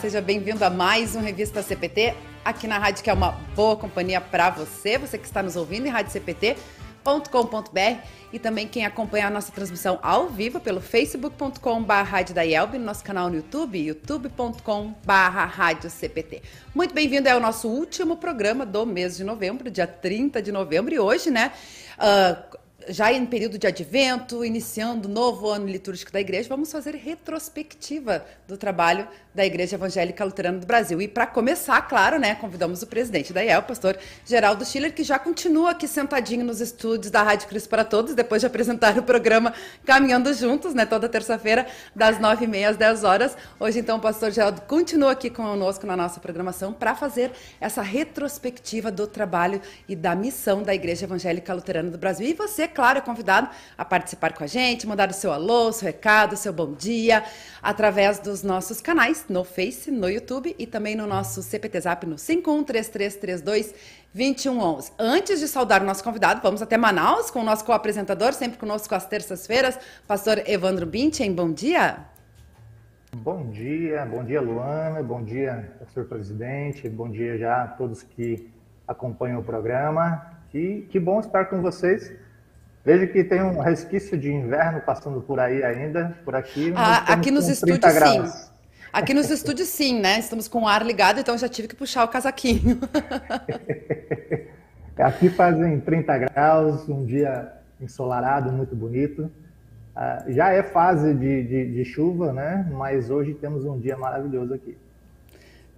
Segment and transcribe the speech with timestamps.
[0.00, 4.20] Seja bem-vindo a mais um Revista CPT aqui na rádio que é uma boa companhia
[4.20, 6.58] para você, você que está nos ouvindo em radiocpt.com.br
[8.32, 13.36] e também quem acompanha a nossa transmissão ao vivo pelo facebook.com.br no nosso canal no
[13.36, 14.94] YouTube, youtube.com.br.
[16.72, 20.94] Muito bem-vindo, é o nosso último programa do mês de novembro, dia 30 de novembro,
[20.94, 21.50] e hoje, né,
[21.98, 26.94] uh, já em período de advento, iniciando o novo ano litúrgico da igreja, vamos fazer
[26.94, 31.00] retrospectiva do trabalho da Igreja Evangélica Luterana do Brasil.
[31.00, 35.04] E para começar, claro, né, convidamos o presidente da IEL, o pastor Geraldo Schiller, que
[35.04, 39.02] já continua aqui sentadinho nos estúdios da Rádio Cristo para Todos, depois de apresentar o
[39.02, 39.54] programa
[39.84, 43.36] Caminhando Juntos, né, toda terça-feira, das nove e meia às dez horas.
[43.60, 48.90] Hoje, então, o pastor Geraldo continua aqui conosco na nossa programação para fazer essa retrospectiva
[48.90, 52.26] do trabalho e da missão da Igreja Evangélica Luterana do Brasil.
[52.26, 55.86] E você, claro, é convidado a participar com a gente, mandar o seu alô, seu
[55.86, 57.24] recado, seu bom dia,
[57.60, 62.16] através dos nossos canais no Face, no YouTube e também no nosso CPT Zap no
[62.16, 63.74] 513332
[64.14, 64.92] 2111.
[64.96, 68.94] Antes de saudar o nosso convidado, vamos até Manaus com o nosso co-apresentador, sempre conosco
[68.94, 69.76] às terças-feiras,
[70.06, 71.34] pastor Evandro Binchen.
[71.34, 71.96] Bom dia.
[73.12, 78.48] Bom dia, bom dia Luana, bom dia pastor presidente, bom dia já a todos que
[78.86, 80.38] acompanham o programa.
[80.50, 82.27] Que, que bom estar com vocês
[82.88, 86.72] Vejo que tem um resquício de inverno passando por aí ainda, por aqui.
[86.74, 88.30] Ah, aqui nos estúdios, graus.
[88.30, 88.50] sim.
[88.90, 90.18] Aqui nos estúdios, sim, né?
[90.18, 92.80] Estamos com o ar ligado, então já tive que puxar o casaquinho.
[94.96, 99.30] aqui fazem 30 graus, um dia ensolarado, muito bonito.
[99.94, 102.66] Ah, já é fase de, de, de chuva, né?
[102.72, 104.78] Mas hoje temos um dia maravilhoso aqui.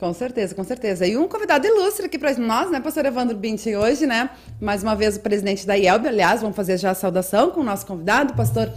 [0.00, 1.06] Com certeza, com certeza.
[1.06, 4.30] E um convidado ilustre aqui para nós, né, pastor Evandro Binti, hoje, né?
[4.58, 7.62] Mais uma vez o presidente da IELB, aliás, vamos fazer já a saudação com o
[7.62, 8.72] nosso convidado, pastor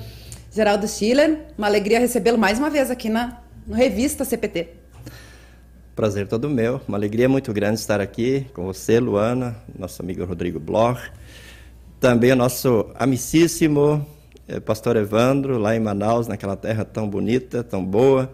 [0.52, 1.46] Geraldo Schiller.
[1.58, 4.68] Uma alegria recebê-lo mais uma vez aqui na no Revista CPT.
[5.96, 10.60] Prazer todo meu, uma alegria muito grande estar aqui com você, Luana, nosso amigo Rodrigo
[10.60, 11.10] Bloch,
[12.02, 14.06] também o nosso amicíssimo
[14.46, 18.30] eh, pastor Evandro, lá em Manaus, naquela terra tão bonita, tão boa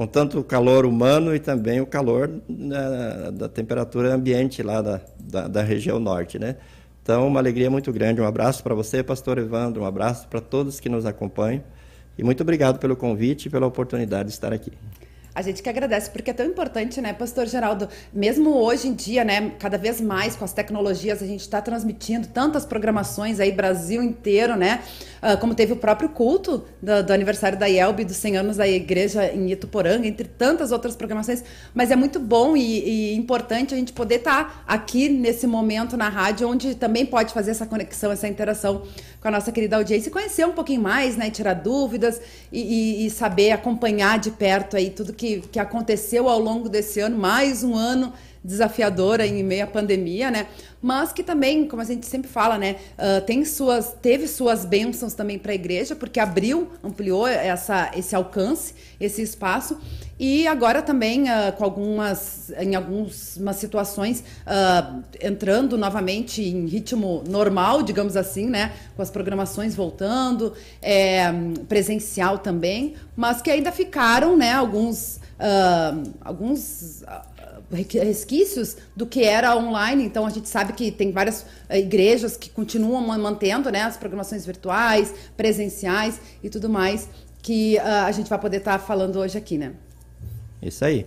[0.00, 4.98] com tanto o calor humano e também o calor né, da temperatura ambiente lá da,
[5.18, 6.56] da, da, região norte, né?
[7.02, 8.18] Então, uma alegria muito grande.
[8.18, 11.62] Um abraço para você, pastor Evandro, um abraço para todos que nos acompanham
[12.16, 14.72] e muito obrigado pelo convite e pela oportunidade de estar aqui.
[15.32, 17.88] A gente que agradece, porque é tão importante, né, Pastor Geraldo?
[18.12, 22.26] Mesmo hoje em dia, né, cada vez mais com as tecnologias, a gente está transmitindo
[22.26, 24.80] tantas programações aí, Brasil inteiro, né?
[25.22, 28.66] Uh, como teve o próprio culto do, do aniversário da IELB, dos 100 anos da
[28.66, 31.44] igreja em Ituporanga, entre tantas outras programações.
[31.74, 35.96] Mas é muito bom e, e importante a gente poder estar tá aqui nesse momento
[35.96, 38.82] na rádio, onde também pode fazer essa conexão, essa interação
[39.20, 41.30] com a nossa querida audiência e conhecer um pouquinho mais, né?
[41.30, 42.20] Tirar dúvidas
[42.50, 45.12] e, e, e saber acompanhar de perto aí tudo
[45.52, 50.46] que aconteceu ao longo desse ano, mais um ano desafiador em meio à pandemia, né?
[50.80, 55.12] Mas que também, como a gente sempre fala, né, uh, tem suas, teve suas bênçãos
[55.12, 59.78] também para a igreja, porque abriu, ampliou essa, esse alcance, esse espaço
[60.22, 67.82] e agora também uh, com algumas, em algumas situações, uh, entrando novamente em ritmo normal,
[67.82, 68.70] digamos assim, né?
[68.94, 70.52] Com as programações voltando,
[70.82, 71.24] é,
[71.66, 74.52] presencial também, mas que ainda ficaram, né?
[74.52, 77.02] Alguns, uh, alguns
[77.70, 80.04] resquícios do que era online.
[80.04, 85.14] Então a gente sabe que tem várias igrejas que continuam mantendo né, as programações virtuais,
[85.36, 87.08] presenciais e tudo mais
[87.42, 89.72] que uh, a gente vai poder estar tá falando hoje aqui, né?
[90.62, 91.06] Isso aí.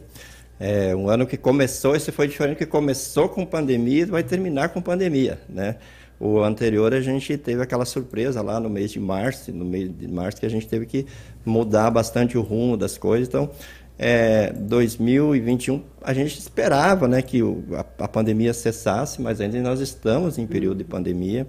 [0.59, 4.69] É um ano que começou, esse foi diferente, que começou com pandemia e vai terminar
[4.69, 5.75] com pandemia, né?
[6.19, 10.07] O anterior a gente teve aquela surpresa lá no mês de março, no mês de
[10.07, 11.05] março que a gente teve que
[11.43, 13.27] mudar bastante o rumo das coisas.
[13.27, 13.49] Então,
[13.97, 19.79] é, 2021 a gente esperava, né, que o, a, a, pandemia cessasse, mas ainda nós
[19.79, 21.47] estamos em período de pandemia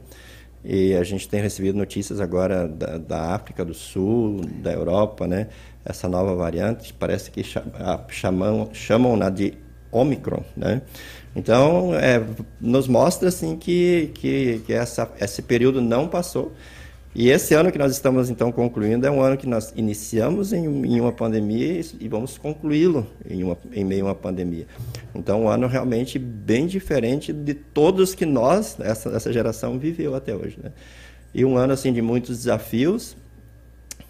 [0.64, 5.49] e a gente tem recebido notícias agora da, da África do Sul, da Europa, né?
[5.85, 7.43] essa nova variante, parece que
[8.08, 9.55] chamam, chamam-na de
[9.93, 10.82] Omicron, né?
[11.37, 12.23] Então, é,
[12.61, 16.52] nos mostra assim que, que, que essa, esse período não passou.
[17.14, 20.64] E esse ano que nós estamos então concluindo é um ano que nós iniciamos em,
[20.64, 24.66] em uma pandemia e vamos concluí-lo em, em meio a uma pandemia.
[25.14, 30.34] Então, um ano realmente bem diferente de todos que nós, essa, essa geração, viveu até
[30.34, 30.58] hoje.
[30.61, 30.72] Né?
[31.32, 33.16] E um ano assim de muitos desafios,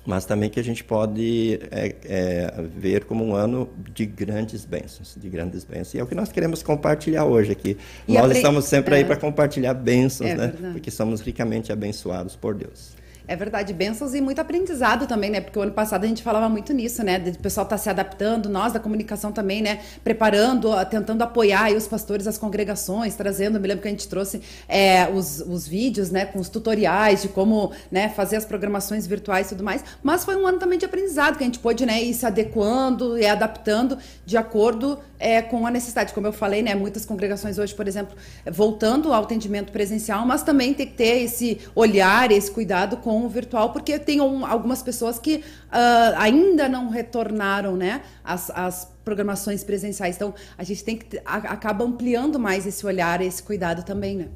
[0.07, 5.17] mas também que a gente pode é, é, ver como um ano de grandes bênçãos,
[5.19, 5.95] de grandes bênçãos.
[5.95, 7.77] E é o que nós queremos compartilhar hoje aqui.
[8.07, 8.99] E nós estamos sempre é.
[8.99, 10.47] aí para compartilhar bênçãos, é, né?
[10.49, 10.73] Verdade.
[10.75, 13.04] Porque somos ricamente abençoados por Deus.
[13.27, 15.41] É verdade, bênçãos e muito aprendizado também, né?
[15.41, 17.17] Porque o ano passado a gente falava muito nisso, né?
[17.35, 19.81] O pessoal tá se adaptando, nós da comunicação também, né?
[20.03, 23.59] Preparando, tentando apoiar os pastores, as congregações, trazendo.
[23.59, 26.27] Me lembro que a gente trouxe é, os, os vídeos, né?
[26.27, 29.83] Com os tutoriais de como né, fazer as programações virtuais e tudo mais.
[30.03, 33.17] Mas foi um ano também de aprendizado, que a gente pôde né, ir se adequando
[33.17, 36.13] e adaptando de acordo é, com a necessidade.
[36.13, 36.75] Como eu falei, né?
[36.75, 38.15] Muitas congregações hoje, por exemplo,
[38.53, 43.27] voltando ao atendimento presencial, mas também tem que ter esse olhar, esse cuidado com com
[43.27, 45.43] o virtual, porque tem um, algumas pessoas que uh,
[46.17, 50.17] ainda não retornaram né, as, as programações presenciais.
[50.17, 54.29] Então, a gente tem que a, acaba ampliando mais esse olhar, esse cuidado também, né?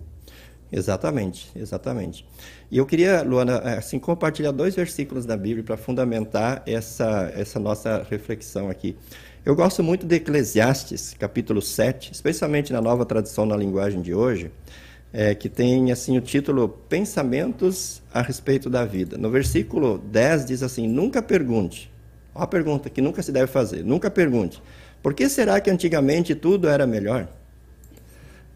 [0.71, 2.25] Exatamente, exatamente.
[2.71, 8.07] E eu queria, Luana, assim, compartilhar dois versículos da Bíblia para fundamentar essa, essa nossa
[8.09, 8.97] reflexão aqui.
[9.45, 14.53] Eu gosto muito de Eclesiastes, capítulo 7, especialmente na nova tradução na linguagem de hoje,
[15.13, 19.17] é, que tem assim o título Pensamentos a respeito da vida.
[19.17, 21.91] No versículo 10 diz assim: Nunca pergunte.
[22.35, 24.63] Olha a pergunta que nunca se deve fazer: nunca pergunte.
[25.03, 27.29] Por que será que antigamente tudo era melhor?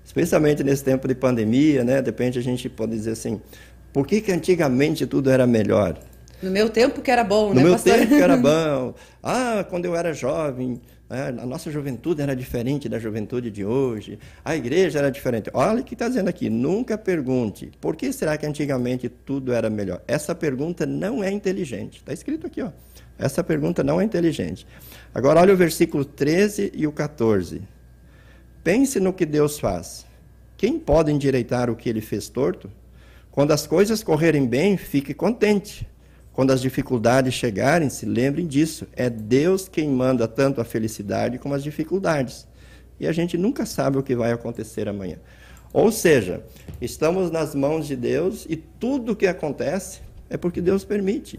[0.04, 2.00] Especialmente nesse tempo de pandemia, né?
[2.02, 3.40] De repente a gente pode dizer assim:
[3.92, 5.98] por que, que antigamente tudo era melhor?
[6.42, 7.94] No meu tempo que era bom, no né, No meu pastor?
[7.94, 8.94] tempo que era bom.
[9.22, 10.80] Ah, quando eu era jovem,
[11.12, 15.50] a nossa juventude era diferente da juventude de hoje, a igreja era diferente.
[15.52, 19.68] Olha o que está dizendo aqui: nunca pergunte por que será que antigamente tudo era
[19.68, 20.02] melhor.
[20.08, 21.98] Essa pergunta não é inteligente.
[21.98, 22.70] Está escrito aqui, ó.
[23.18, 24.66] Essa pergunta não é inteligente.
[25.14, 27.62] Agora, olha o versículo 13 e o 14.
[28.64, 30.06] Pense no que Deus faz.
[30.56, 32.70] Quem pode endireitar o que ele fez torto?
[33.30, 35.86] Quando as coisas correrem bem, fique contente.
[36.32, 38.86] Quando as dificuldades chegarem, se lembrem disso.
[38.94, 42.46] É Deus quem manda tanto a felicidade como as dificuldades.
[42.98, 45.18] E a gente nunca sabe o que vai acontecer amanhã.
[45.72, 46.42] Ou seja,
[46.80, 51.38] estamos nas mãos de Deus e tudo o que acontece é porque Deus permite.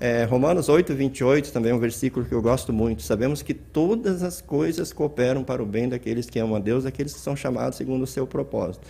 [0.00, 3.02] É, Romanos 8, 28 também é um versículo que eu gosto muito.
[3.02, 7.12] Sabemos que todas as coisas cooperam para o bem daqueles que amam a Deus, daqueles
[7.12, 8.86] que são chamados segundo o seu propósito.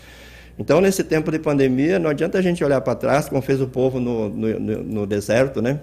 [0.59, 3.69] Então, nesse tempo de pandemia, não adianta a gente olhar para trás, como fez o
[3.69, 5.81] povo no, no, no deserto, né?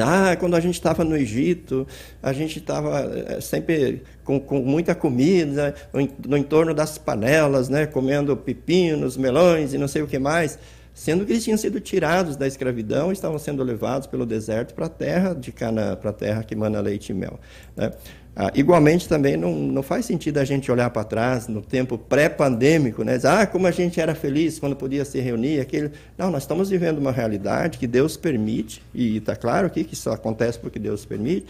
[0.00, 1.86] Ah, quando a gente estava no Egito,
[2.20, 7.86] a gente estava eh, sempre com, com, muita comida, no, no, entorno das panelas, né,
[7.86, 10.58] comendo pepinos, melões e não sei o que mais,
[10.92, 14.86] sendo que eles tinham sido tirados da escravidão e estavam sendo levados pelo deserto para
[14.86, 17.38] a terra de Canaã, para a terra que mana leite e mel.
[17.76, 17.92] Né?
[18.38, 23.02] Ah, igualmente, também não, não faz sentido a gente olhar para trás no tempo pré-pandêmico,
[23.02, 23.16] né?
[23.16, 25.58] Dizer, ah, como a gente era feliz quando podia se reunir.
[25.58, 25.90] Aquele...
[26.18, 30.10] Não, nós estamos vivendo uma realidade que Deus permite, e está claro aqui que isso
[30.10, 31.46] acontece porque Deus permite,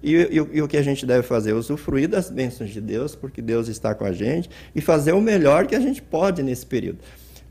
[0.00, 1.52] e, e, e, o que a gente deve fazer?
[1.52, 5.66] Usufruir das bênçãos de Deus, porque Deus está com a gente, e fazer o melhor
[5.66, 6.98] que a gente pode nesse período.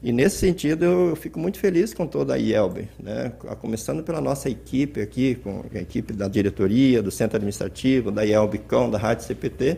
[0.02, 3.34] E nesse sentido eu fico muito feliz com toda a IELB, né?
[3.60, 8.90] começando pela nossa equipe aqui, com a equipe da diretoria, do centro administrativo, da IELBcom,
[8.90, 9.78] da Rádio CPT,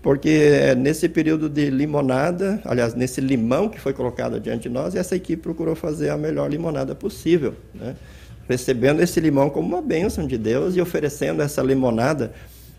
[0.00, 5.16] porque nesse período de limonada, aliás, nesse limão que foi colocado diante de nós, essa
[5.16, 7.96] equipe procurou fazer a melhor limonada possível, né?
[8.48, 12.32] recebendo esse limão como uma bênção de Deus e oferecendo essa limonada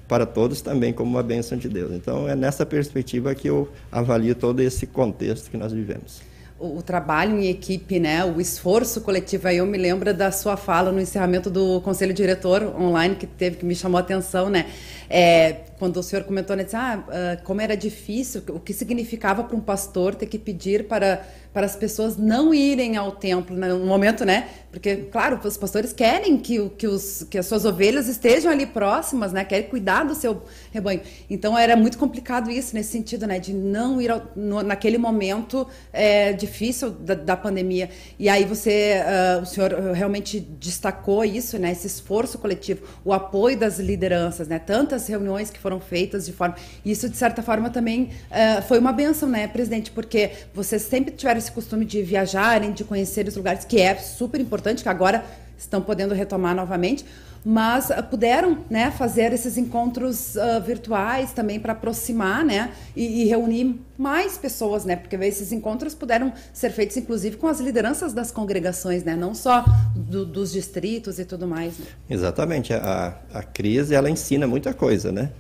[0.08, 1.92] para todos também como uma bênção de Deus.
[1.92, 6.33] Então é nessa perspectiva que eu avalio todo esse contexto que nós vivemos
[6.64, 9.48] o, trabalho em equipe, né, o esforço coletivo.
[9.48, 13.58] Aí eu me lembro da sua fala no encerramento do conselho diretor online que teve
[13.58, 14.66] que me chamou a atenção, né?
[15.10, 19.44] É, quando o senhor comentou, né, disse, ah, ah como era difícil, o que significava
[19.44, 21.22] para um pastor ter que pedir para
[21.54, 24.50] para as pessoas não irem ao templo né, no momento, né?
[24.72, 29.32] Porque, claro, os pastores querem que, que, os, que as suas ovelhas estejam ali próximas,
[29.32, 29.46] né?
[29.46, 31.02] Querem cuidar do seu rebanho.
[31.30, 33.38] Então, era muito complicado isso, nesse sentido, né?
[33.38, 37.92] De não ir ao, no, naquele momento é, difícil da, da, pandemia.
[38.18, 38.96] E aí você,
[39.38, 41.72] uh, o senhor realmente destacou isso, né?
[41.72, 44.58] Esse esforço coletivo, o apoio das lideranças, né?
[44.58, 46.56] Tantas reuniões que foram feitas de forma...
[46.86, 49.92] Isso, de certa forma, também uh, foi uma benção, né, presidente?
[49.92, 54.40] Porque vocês sempre tiveram esse costume de viajarem, de conhecer os lugares, que é super
[54.40, 55.24] importante, que agora
[55.58, 57.06] estão podendo retomar novamente,
[57.46, 63.26] mas uh, puderam né, fazer esses encontros uh, virtuais também para aproximar né, e, e,
[63.26, 68.32] reunir mais pessoas, né, porque esses encontros puderam ser feitos inclusive com as lideranças das
[68.32, 69.66] congregações, né, não só
[69.96, 71.78] do, dos distritos e tudo mais.
[71.78, 71.86] Né?
[72.10, 75.32] Exatamente, a, a crise ela ensina muita coisa, né?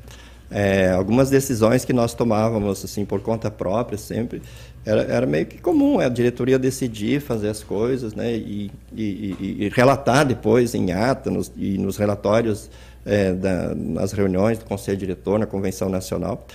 [0.55, 4.39] É, algumas decisões que nós tomávamos assim por conta própria sempre
[4.85, 9.71] era, era meio que comum a diretoria decidir fazer as coisas né, e, e, e
[9.73, 12.69] relatar depois em ata nos, e nos relatórios
[13.05, 16.45] é, da, nas reuniões do Conselho Diretor, na Convenção Nacional.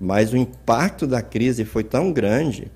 [0.00, 2.70] Mas o impacto da crise foi tão grande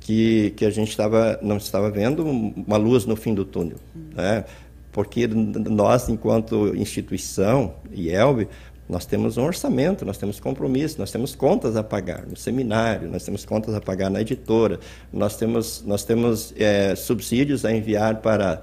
[0.00, 3.78] que, que a gente estava não estava vendo uma luz no fim do túnel,
[4.14, 4.44] né?
[4.92, 8.48] Porque nós, enquanto instituição, IELB,
[8.88, 13.24] nós temos um orçamento, nós temos compromisso, nós temos contas a pagar no seminário, nós
[13.24, 14.78] temos contas a pagar na editora,
[15.12, 18.62] nós temos, nós temos é, subsídios a enviar para,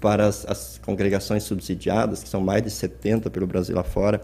[0.00, 4.20] para as, as, congregações subsidiadas, que são mais de 70 pelo Brasil afora.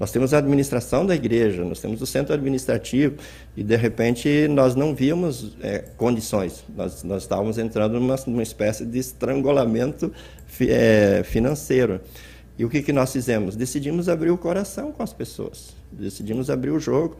[0.00, 3.16] Nós temos a administração da igreja, nós temos o centro administrativo,
[3.54, 8.86] e de repente nós não víamos é, condições, nós, nós estávamos entrando numa, numa espécie
[8.86, 10.10] de estrangulamento
[10.46, 12.00] fi, é, financeiro.
[12.58, 13.56] E o que, que nós fizemos?
[13.56, 17.16] Decidimos abrir o coração com as pessoas, decidimos abrir o jogo.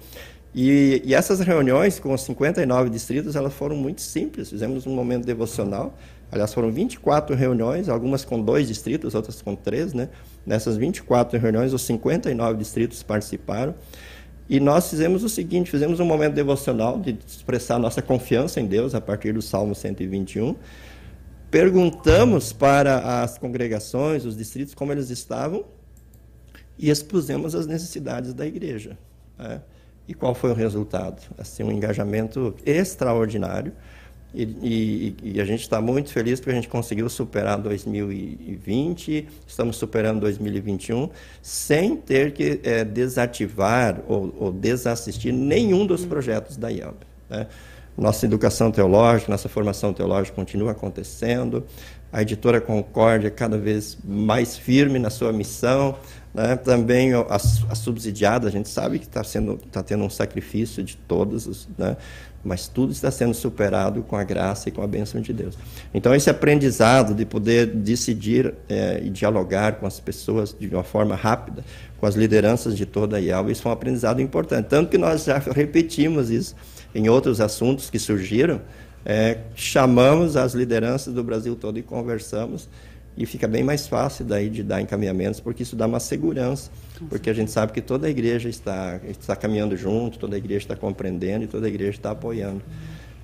[0.55, 4.51] E, e, essas reuniões com os 59 distritos, elas foram muito simples.
[4.51, 5.99] Fizemos um momento devocional.
[6.31, 9.93] Aliás, foram 24 reuniões, algumas com dois distritos, outras com três.
[9.93, 10.09] Né?
[10.47, 13.75] Nessas 24 reuniões, os 59 distritos participaram.
[14.49, 18.95] E nós fizemos o seguinte: fizemos um momento devocional de expressar nossa confiança em Deus
[18.95, 20.55] a partir do Salmo 121
[21.55, 25.65] perguntamos para as congregações, os distritos, como eles estavam
[26.77, 28.99] e expusemos as necessidades da igreja.
[29.39, 29.61] Né?
[30.09, 31.23] E qual foi o resultado?
[31.39, 33.73] Assim, um engajamento extraordinário.
[34.35, 39.77] E, e, e a gente está muito feliz porque a gente conseguiu superar 2020, estamos
[39.77, 41.09] superando 2021,
[41.41, 46.97] sem ter que é, desativar ou, ou, desassistir nenhum dos projetos da IAB.
[47.31, 47.47] Né?
[47.97, 51.65] Nossa educação teológica, nossa formação teológica continua acontecendo.
[52.13, 55.97] A editora Concórdia cada vez mais firme na sua missão.
[56.33, 56.57] Né?
[56.57, 59.23] Também a, a subsidiada, a gente sabe que está
[59.71, 61.97] tá tendo um sacrifício de todos, né?
[62.43, 65.57] mas tudo está sendo superado com a graça e com a bênção de Deus.
[65.95, 71.15] Então, esse aprendizado de poder decidir é, e dialogar com as pessoas de uma forma
[71.15, 71.65] rápida,
[71.99, 74.67] com as lideranças de toda a IAL, isso foi um aprendizado importante.
[74.67, 76.55] Tanto que nós já repetimos isso
[76.95, 78.61] em outros assuntos que surgiram,
[79.05, 82.69] é, chamamos as lideranças do Brasil todo e conversamos
[83.17, 86.71] e fica bem mais fácil daí de dar encaminhamentos, porque isso dá uma segurança,
[87.09, 90.65] porque a gente sabe que toda a igreja está, está caminhando junto, toda a igreja
[90.65, 92.63] está compreendendo e toda a igreja está apoiando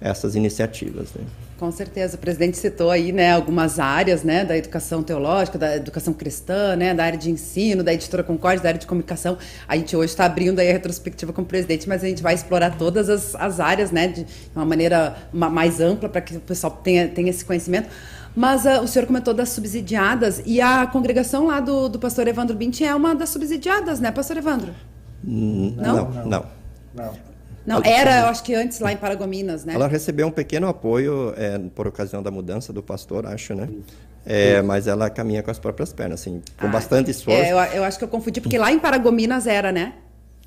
[0.00, 1.09] essas iniciativas.
[1.14, 1.25] Né?
[1.59, 6.14] Com certeza, o presidente citou aí, né, algumas áreas, né, da educação teológica, da educação
[6.14, 9.37] cristã, né, da área de ensino, da editora Concorde, da área de comunicação.
[9.69, 12.33] A gente hoje está abrindo aí a retrospectiva com o presidente, mas a gente vai
[12.33, 14.26] explorar todas as, as áreas, né, de
[14.57, 17.90] uma maneira mais ampla para que o pessoal tenha, tenha esse conhecimento.
[18.35, 22.57] Mas uh, o senhor comentou das subsidiadas e a congregação lá do, do pastor Evandro
[22.57, 24.73] Binti é uma das subsidiadas, né, pastor Evandro?
[25.23, 25.76] Não?
[25.76, 26.47] Não, não.
[26.95, 27.29] não.
[27.70, 29.74] Não, era, eu acho que antes lá em Paragominas, né?
[29.74, 33.68] Ela recebeu um pequeno apoio é, por ocasião da mudança do pastor, acho, né?
[34.26, 37.40] É, mas ela caminha com as próprias pernas, assim, com ah, bastante esforço.
[37.40, 39.94] É, eu, eu, acho que eu confundi, porque lá em Paragominas era, né?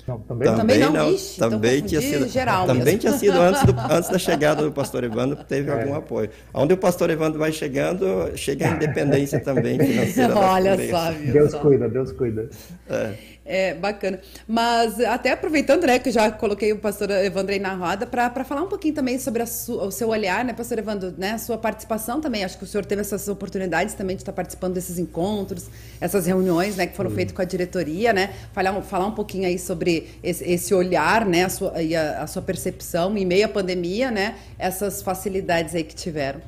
[0.06, 0.92] Não, também, também não.
[0.92, 1.10] não.
[1.10, 3.00] Ixi, então também tinha sido, geral também mesmo.
[3.00, 5.72] tinha sido antes, do, antes da chegada do pastor Evandro, teve é.
[5.72, 6.28] algum apoio.
[6.52, 10.36] Onde o pastor Evandro vai chegando, chega a independência também financeira.
[10.36, 11.32] Olha só, viu?
[11.32, 12.50] Deus cuida, Deus cuida.
[12.90, 13.14] É.
[13.46, 14.20] É, bacana.
[14.48, 18.42] Mas até aproveitando, né, que eu já coloquei o pastor Evandro aí na roda, para
[18.42, 22.22] falar um pouquinho também sobre o seu olhar, né, pastor Evandro, né, a sua participação
[22.22, 22.42] também.
[22.42, 25.68] Acho que o senhor teve essas oportunidades também de estar participando desses encontros,
[26.00, 29.58] essas reuniões, né, que foram feitas com a diretoria, né, falar, falar um pouquinho aí
[29.58, 33.48] sobre esse, esse olhar, né, a sua, e a, a sua percepção em meio à
[33.48, 36.40] pandemia, né, essas facilidades aí que tiveram.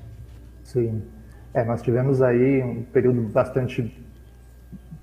[0.64, 1.02] Sim.
[1.52, 4.05] É, nós tivemos aí um período bastante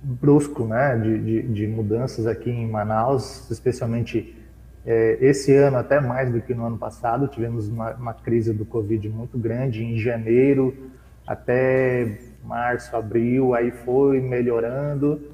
[0.04, 4.36] brusco né, de, de, de, mudanças aqui em Manaus, especialmente
[4.84, 7.26] é, esse ano, até mais do que no ano passado.
[7.26, 10.90] Tivemos uma, uma, crise do Covid muito grande em janeiro
[11.26, 15.32] até março, abril, aí foi melhorando.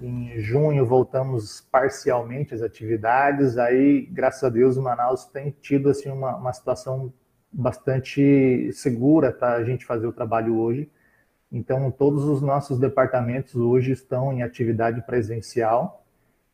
[0.00, 6.34] Em junho voltamos parcialmente às atividades, aí, graças a Deus, Manaus tem tido assim, uma,
[6.36, 7.12] uma situação
[7.52, 10.90] bastante segura para a gente fazer o trabalho hoje.
[11.56, 16.04] Então, todos os nossos departamentos hoje estão em atividade presencial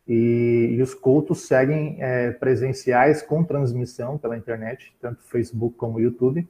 [0.07, 6.47] e, e os cultos seguem é, presenciais com transmissão pela internet, tanto Facebook como YouTube,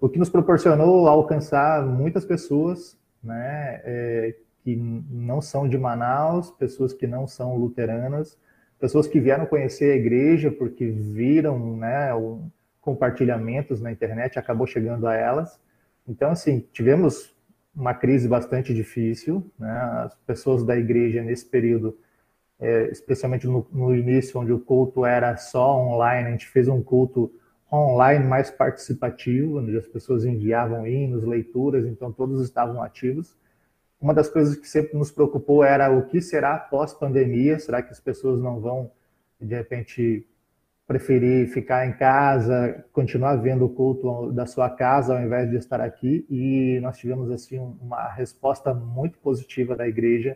[0.00, 6.92] o que nos proporcionou alcançar muitas pessoas né, é, que não são de Manaus, pessoas
[6.92, 8.38] que não são luteranas,
[8.78, 12.10] pessoas que vieram conhecer a igreja porque viram né,
[12.80, 15.58] compartilhamentos na internet, acabou chegando a elas.
[16.06, 17.36] Então, assim, tivemos
[17.78, 19.48] uma crise bastante difícil.
[19.58, 19.70] Né?
[19.70, 21.96] As pessoas da igreja nesse período,
[22.58, 26.82] é, especialmente no, no, início, onde o culto era só online, a gente fez um
[26.82, 27.32] culto
[27.72, 33.36] online mais participativo, onde as pessoas enviavam hinos, leituras, então todos estavam ativos.
[34.00, 38.00] Uma das coisas que sempre nos preocupou era o que será pós-pandemia, será que as
[38.00, 38.90] pessoas não vão,
[39.40, 40.26] de repente,
[40.88, 45.82] preferir ficar em casa, continuar vendo o culto da sua casa ao invés de estar
[45.82, 46.26] aqui.
[46.30, 50.34] E nós tivemos assim uma resposta muito positiva da igreja.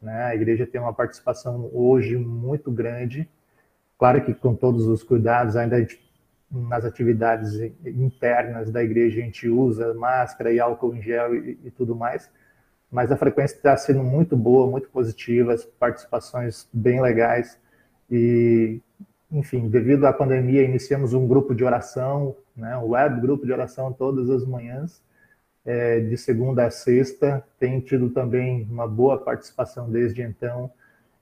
[0.00, 0.26] Né?
[0.26, 3.28] A igreja tem uma participação hoje muito grande.
[3.98, 5.84] Claro que com todos os cuidados, ainda
[6.48, 7.54] nas atividades
[7.84, 12.30] internas da igreja a gente usa máscara e álcool em gel e, e tudo mais.
[12.92, 17.58] Mas a frequência está sendo muito boa, muito positiva, as participações bem legais.
[18.08, 18.80] E
[19.30, 23.92] enfim, devido à pandemia, iniciamos um grupo de oração, né, um web grupo de oração
[23.92, 25.02] todas as manhãs,
[25.64, 27.44] é, de segunda a sexta.
[27.58, 30.70] Tem tido também uma boa participação desde então.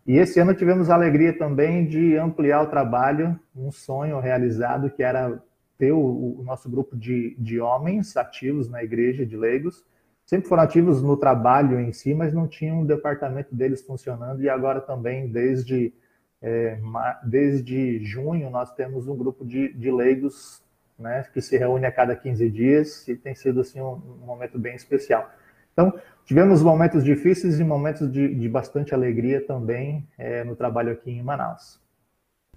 [0.06, 5.02] E esse ano tivemos a alegria também de ampliar o trabalho, um sonho realizado que
[5.02, 5.38] era
[5.76, 9.84] ter o, o nosso grupo de, de homens ativos na igreja de leigos.
[10.24, 14.48] Sempre foram ativos no trabalho em si, mas não tinham um departamento deles funcionando e
[14.48, 15.92] agora também desde
[16.40, 16.78] é,
[17.24, 20.62] desde junho, nós temos um grupo de, de leigos
[20.98, 24.58] né, que se reúne a cada 15 dias e tem sido assim, um, um momento
[24.58, 25.30] bem especial.
[25.72, 31.10] Então, tivemos momentos difíceis e momentos de, de bastante alegria também é, no trabalho aqui
[31.10, 31.80] em Manaus.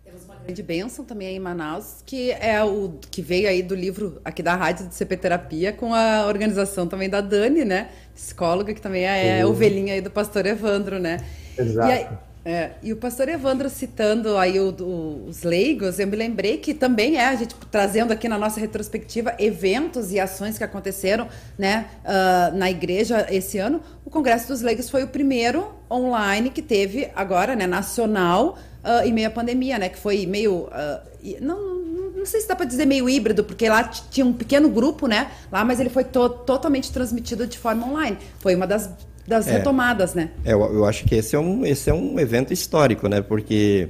[0.04, 3.76] Temos uma grande bênção também aí em Manaus, que é o que veio aí do
[3.76, 7.92] livro aqui da Rádio de CP Terapia, com a organização também da Dani, né?
[8.16, 11.18] Psicóloga, que também é, é ovelhinha aí do pastor Evandro, né?
[11.56, 12.31] Exato.
[12.44, 16.74] É, e o pastor Evandro citando aí o, o, os leigos, eu me lembrei que
[16.74, 21.88] também é a gente trazendo aqui na nossa retrospectiva eventos e ações que aconteceram né,
[22.04, 23.80] uh, na igreja esse ano.
[24.04, 29.14] O Congresso dos Leigos foi o primeiro online que teve agora, né, nacional, uh, em
[29.14, 30.64] meio à pandemia, né, que foi meio.
[30.64, 31.82] Uh, não,
[32.16, 35.32] não sei se dá para dizer meio híbrido, porque lá tinha um pequeno grupo, né?
[35.52, 38.18] Lá, mas ele foi to totalmente transmitido de forma online.
[38.40, 38.90] Foi uma das
[39.32, 40.30] das é, retomadas, né?
[40.44, 43.22] É, eu, eu, acho que esse é um, esse é um evento histórico, né?
[43.22, 43.88] Porque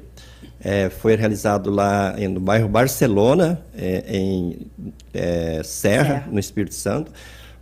[0.64, 4.68] é, foi realizado lá no bairro Barcelona, é, em
[5.14, 7.12] é, Serra, Serra, no Espírito Santo.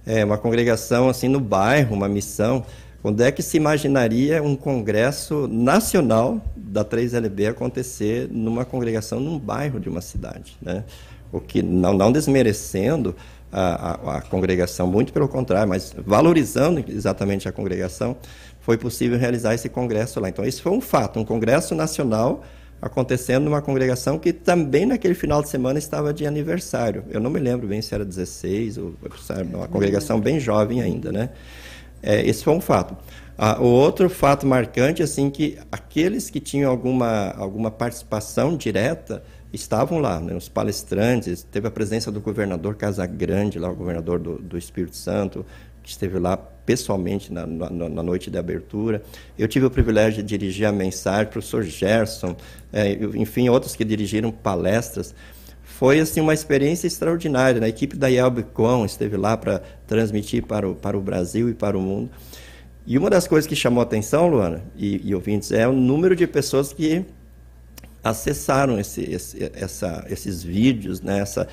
[0.05, 2.65] É uma congregação assim no bairro, uma missão.
[3.01, 9.79] Onde é que se imaginaria um congresso nacional da 3LB acontecer numa congregação num bairro
[9.79, 10.83] de uma cidade, né?
[11.31, 13.15] O que não, não desmerecendo
[13.51, 18.15] a, a, a, congregação, muito pelo contrário, mas valorizando exatamente a congregação,
[18.62, 20.29] foi possível realizar esse congresso lá.
[20.29, 22.43] Então, isso foi um fato, um congresso nacional
[22.81, 27.03] acontecendo numa congregação que também naquele final de semana estava de aniversário.
[27.09, 28.93] Eu não me lembro bem se era 16 ou
[29.51, 31.29] uma congregação bem jovem ainda, né?
[32.01, 32.95] É, esse foi um fato.
[33.38, 39.99] Ah, o outro fato marcante, assim, que aqueles que tinham alguma, alguma participação direta estavam
[39.99, 44.57] lá, né, os palestrantes, teve a presença do governador Casagrande, lá, o governador do, do
[44.57, 45.45] Espírito Santo,
[45.81, 49.01] que esteve lá pessoalmente na, na, na, noite de abertura.
[49.38, 52.35] Eu tive o privilégio de dirigir a mensagem, professor Gerson,
[52.71, 55.15] é, enfim, outros que dirigiram palestras.
[55.63, 57.59] Foi assim uma experiência extraordinária.
[57.59, 57.65] Né?
[57.65, 61.75] A equipe da Yelbicon esteve lá para transmitir para o, para o Brasil e para
[61.75, 62.12] o mundo.
[62.85, 66.27] E uma das coisas que chamou atenção, Luana e, e ouvintes, é o número de
[66.27, 67.05] pessoas que
[68.03, 71.47] acessaram esse, esse, essa, esses vídeos, né, essa,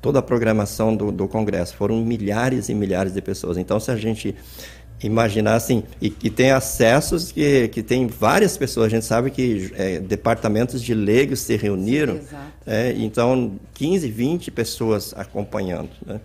[0.00, 1.76] toda a programação do, do Congresso.
[1.76, 3.56] Foram milhares e milhares de pessoas.
[3.56, 4.34] Então, se a gente
[5.02, 9.72] imaginar assim, e, e tem acessos que, que tem várias pessoas, a gente sabe que
[9.74, 12.36] é, departamentos de leigos se reuniram, Sim,
[12.66, 15.90] é, então 15, 20 pessoas acompanhando.
[16.06, 16.20] Né?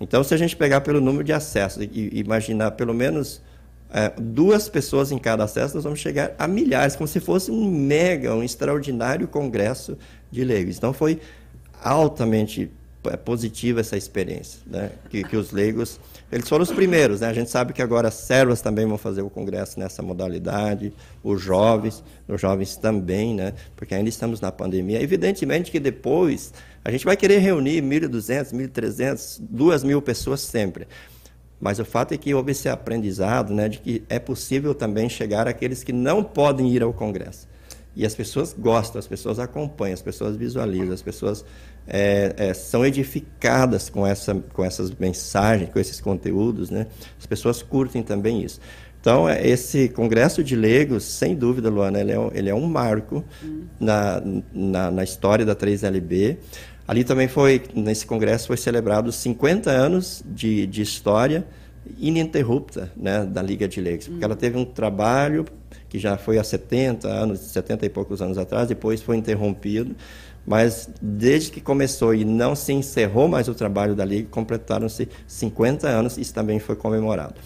[0.00, 3.42] Então, se a gente pegar pelo número de acessos e, e imaginar pelo menos
[3.92, 7.70] é, duas pessoas em cada acesso, nós vamos chegar a milhares, como se fosse um
[7.70, 9.98] mega, um extraordinário congresso
[10.30, 10.76] de leigos.
[10.76, 11.20] Então foi
[11.82, 12.70] altamente
[13.04, 14.90] é, positiva essa experiência, né?
[15.08, 15.98] que, que os leigos,
[16.30, 17.28] eles foram os primeiros, né?
[17.28, 20.92] a gente sabe que agora as células também vão fazer o congresso nessa modalidade,
[21.24, 23.54] os jovens, os jovens também, né?
[23.74, 25.02] porque ainda estamos na pandemia.
[25.02, 26.52] Evidentemente que depois
[26.84, 30.86] a gente vai querer reunir 1.200, 1.300, 2.000 pessoas sempre,
[31.60, 35.46] mas o fato é que houve esse aprendizado né, de que é possível também chegar
[35.46, 37.48] àqueles que não podem ir ao Congresso.
[37.94, 41.44] E as pessoas gostam, as pessoas acompanham, as pessoas visualizam, as pessoas
[41.86, 46.70] é, é, são edificadas com, essa, com essas mensagens, com esses conteúdos.
[46.70, 46.86] Né?
[47.18, 48.60] As pessoas curtem também isso.
[49.00, 53.24] Então, é, esse Congresso de Legos, sem dúvida, Luana, ele é, ele é um marco
[53.42, 53.64] hum.
[53.78, 56.36] na, na, na história da 3LB.
[56.90, 61.46] Ali também foi, nesse congresso, foi celebrado 50 anos de, de história
[62.00, 65.44] ininterrupta né, da Liga de Leigos, porque ela teve um trabalho
[65.88, 69.94] que já foi há 70 anos, 70 e poucos anos atrás, depois foi interrompido,
[70.44, 75.86] mas desde que começou e não se encerrou mais o trabalho da Liga, completaram-se 50
[75.86, 77.36] anos, isso também foi comemorado.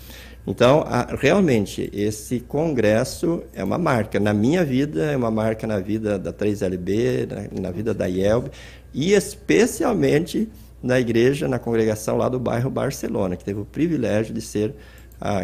[0.47, 4.21] Então, a, realmente, esse congresso é uma marca.
[4.21, 8.51] Na minha vida, é uma marca na vida da 3LB, na, na vida da IELB,
[8.95, 10.49] e especialmente
[10.83, 14.75] na igreja, na congregação lá do bairro Barcelona, que teve o privilégio de ser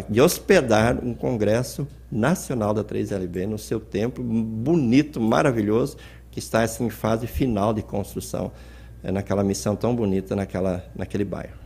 [0.09, 5.97] de hospedar um congresso nacional da 3LB no seu templo, bonito, maravilhoso,
[6.29, 8.51] que está assim, em fase final de construção,
[9.03, 11.60] é, naquela missão tão bonita naquela, naquele bairro.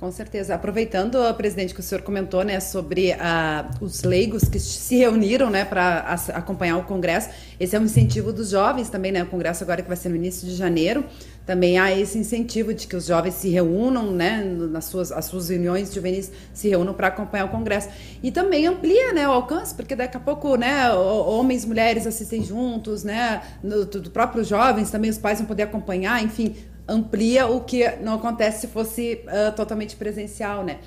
[0.00, 0.54] Com certeza.
[0.54, 5.62] Aproveitando, presidente, que o senhor comentou né, sobre ah, os leigos que se reuniram né,
[5.62, 7.28] para acompanhar o Congresso,
[7.60, 9.22] esse é um incentivo dos jovens também, né?
[9.22, 11.04] O Congresso agora que vai ser no início de janeiro,
[11.44, 15.50] também há esse incentivo de que os jovens se reúnam, né, nas suas, as suas
[15.50, 17.90] reuniões juvenis se reúnam para acompanhar o Congresso.
[18.22, 23.04] E também amplia né, o alcance, porque daqui a pouco né, homens mulheres assistem juntos,
[23.04, 26.56] né, do, do próprios jovens, também os pais vão poder acompanhar, enfim,
[26.90, 30.78] amplia o que não acontece se fosse uh, totalmente presencial, né?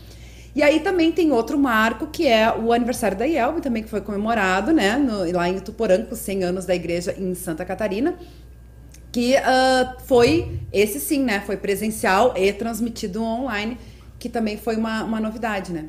[0.56, 4.02] E aí também tem outro marco, que é o aniversário da IELB, também que foi
[4.02, 8.16] comemorado, né, no, lá em Ituporanga, os 100 anos da igreja em Santa Catarina,
[9.12, 13.80] que uh, foi, esse sim, né, foi presencial e transmitido online,
[14.20, 15.86] que também foi uma, uma novidade, né?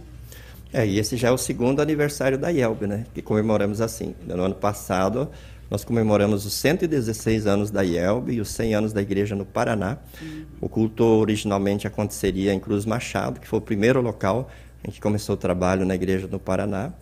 [0.72, 4.14] É, e esse já é o segundo aniversário da IELB, né, que comemoramos assim.
[4.26, 5.30] No ano passado,
[5.74, 9.98] nós comemoramos os 116 anos da IELB e os 100 anos da igreja no Paraná.
[10.22, 10.44] Uhum.
[10.60, 14.48] O culto originalmente aconteceria em Cruz Machado, que foi o primeiro local
[14.86, 16.92] em que começou o trabalho na igreja no Paraná.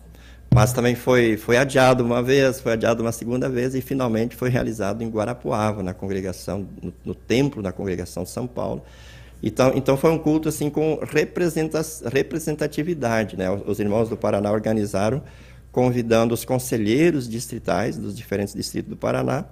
[0.51, 4.49] Mas também foi, foi adiado uma vez, foi adiado uma segunda vez e finalmente foi
[4.49, 8.83] realizado em Guarapuava, na congregação, no, no templo da congregação São Paulo.
[9.43, 10.99] Então, então foi um culto assim com
[12.11, 13.51] representatividade, né?
[13.51, 15.21] Os irmãos do Paraná organizaram
[15.73, 19.43] convidando os conselheiros distritais dos diferentes distritos do Paraná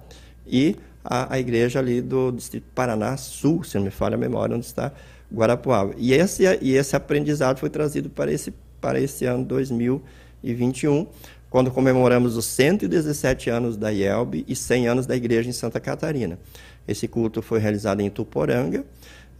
[0.46, 4.54] e a, a igreja ali do Distrito Paraná Sul, se não me falha a memória,
[4.54, 4.92] onde está
[5.32, 5.94] Guarapuava.
[5.98, 11.08] E esse, e esse aprendizado foi trazido para esse, para esse ano 2021,
[11.50, 16.38] quando comemoramos os 117 anos da IELB e 100 anos da igreja em Santa Catarina.
[16.86, 18.84] Esse culto foi realizado em Tuporanga,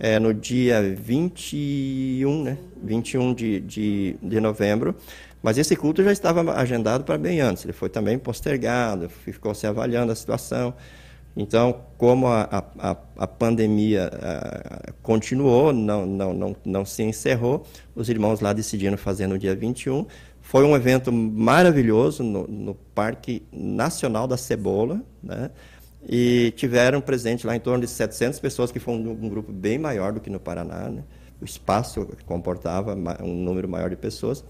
[0.00, 2.58] é, no dia 21, né?
[2.82, 4.96] 21 de, de, de novembro,
[5.42, 9.66] mas esse culto já estava agendado para bem antes, ele foi também postergado, ficou se
[9.66, 10.74] avaliando a situação.
[11.36, 18.08] Então, como a, a, a pandemia a, continuou, não, não, não, não se encerrou, os
[18.08, 20.06] irmãos lá decidiram fazer no dia 21.
[20.40, 25.50] Foi um evento maravilhoso no, no Parque Nacional da Cebola, né?
[26.06, 29.78] e tiveram presente lá em torno de 700 pessoas, que foi um, um grupo bem
[29.78, 30.90] maior do que no Paraná.
[30.90, 31.02] Né?
[31.40, 34.44] O espaço comportava um número maior de pessoas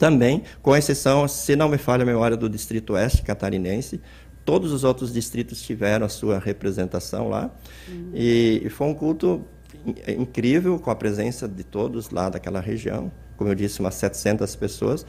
[0.00, 4.00] também, com exceção, se não me falha a memória, do Distrito Oeste catarinense,
[4.46, 7.50] todos os outros distritos tiveram a sua representação lá.
[7.86, 8.10] Uhum.
[8.14, 9.44] E, e, foi um culto
[10.08, 15.04] incrível, com a presença de todos lá daquela região, como eu disse, umas 700 pessoas,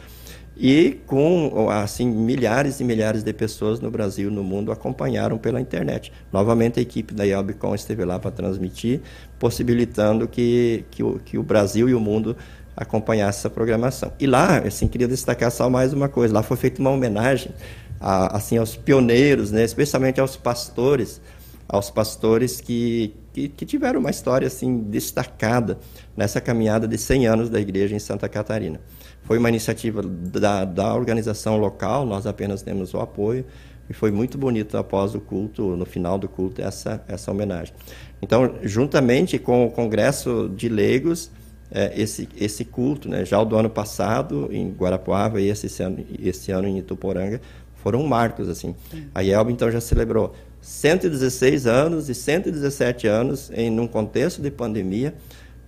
[0.58, 5.62] e com assim milhares e milhares de pessoas no Brasil e no mundo acompanharam pela
[5.62, 6.12] internet.
[6.34, 9.00] Novamente a equipe da IABCOM esteve lá para transmitir,
[9.40, 12.36] possibilitando que, que, o, que o Brasil e o mundo
[12.76, 14.12] acompanhar essa programação.
[14.20, 17.52] E lá, assim, queria destacar só mais uma coisa, lá foi feita uma homenagem
[18.00, 21.22] a, assim aos pioneiros, né, especialmente aos pastores,
[21.68, 25.78] aos pastores que, que, que, tiveram uma história assim destacada
[26.18, 28.80] nessa caminhada de 100 anos da igreja em Santa Catarina.
[29.24, 33.46] Foi uma iniciativa da, da organização local, nós apenas temos o apoio,
[33.90, 37.74] e foi muito bonito após o culto, no final do culto, essa, essa homenagem.
[38.22, 41.32] Então, juntamente com o Congresso de Leigos,
[41.72, 43.24] é, esse, esse culto, né?
[43.24, 47.40] já o do ano passado em Guarapuava e esse, esse, ano, esse ano em Ituporanga,
[47.76, 48.50] foram marcos.
[48.50, 48.76] assim.
[49.16, 55.16] A IELB, então, já celebrou 116 anos e 117 anos em um contexto de pandemia,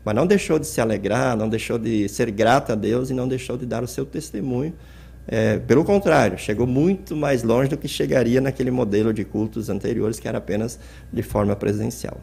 [0.06, 3.28] mas não deixou de se alegrar, não deixou de ser grata a Deus e não
[3.28, 4.74] deixou de dar o seu testemunho.
[5.26, 10.20] É, pelo contrário, chegou muito mais longe do que chegaria naquele modelo de cultos anteriores,
[10.20, 10.78] que era apenas
[11.12, 12.20] de forma presencial.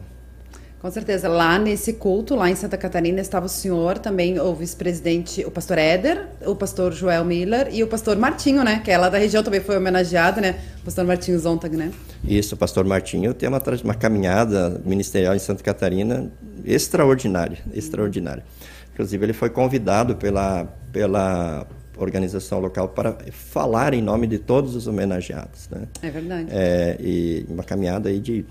[0.81, 1.29] Com certeza.
[1.29, 5.77] Lá nesse culto, lá em Santa Catarina, estava o senhor, também o vice-presidente, o pastor
[5.77, 8.81] Éder, o pastor Joel Miller e o pastor Martinho, né?
[8.83, 10.59] Que é lá da região também foi homenageado, né?
[10.81, 11.91] O pastor Martinho Zontag, né?
[12.23, 16.31] Isso, o pastor Martinho tem uma, uma caminhada ministerial em Santa Catarina
[16.65, 18.43] extraordinária, extraordinária.
[18.91, 24.87] Inclusive, ele foi convidado pela, pela organização local para falar em nome de todos os
[24.87, 25.83] homenageados, né?
[26.01, 26.47] É verdade.
[26.49, 28.43] É, e uma caminhada aí de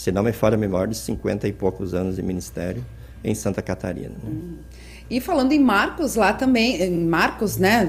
[0.00, 2.82] se não me falha a memória, de 50 e poucos anos de ministério
[3.22, 4.14] em Santa Catarina.
[4.24, 4.32] Né?
[5.10, 7.86] E falando em Marcos, lá também, em Marcos, né,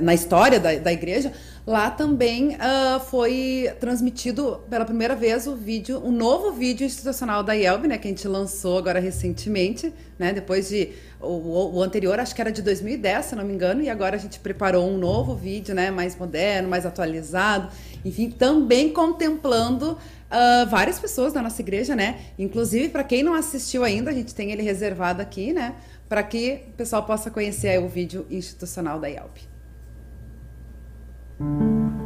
[0.00, 1.32] na história da, da igreja,
[1.64, 7.54] Lá também uh, foi transmitido pela primeira vez o vídeo, um novo vídeo institucional da
[7.54, 10.88] IELB, né, que a gente lançou agora recentemente, né, depois de
[11.20, 14.18] o, o, anterior, acho que era de 2010, se não me engano, e agora a
[14.18, 17.68] gente preparou um novo vídeo, né, mais moderno, mais atualizado,
[18.04, 19.96] enfim, também contemplando
[20.32, 24.34] uh, várias pessoas da nossa igreja, né, inclusive para quem não assistiu ainda, a gente
[24.34, 25.74] tem ele reservado aqui, né,
[26.08, 29.52] para que o pessoal possa conhecer o vídeo institucional da IELB.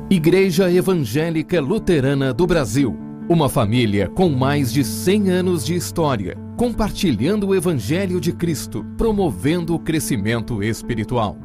[0.09, 2.97] Igreja Evangélica Luterana do Brasil.
[3.29, 9.75] Uma família com mais de 100 anos de história, compartilhando o Evangelho de Cristo, promovendo
[9.75, 11.37] o crescimento espiritual.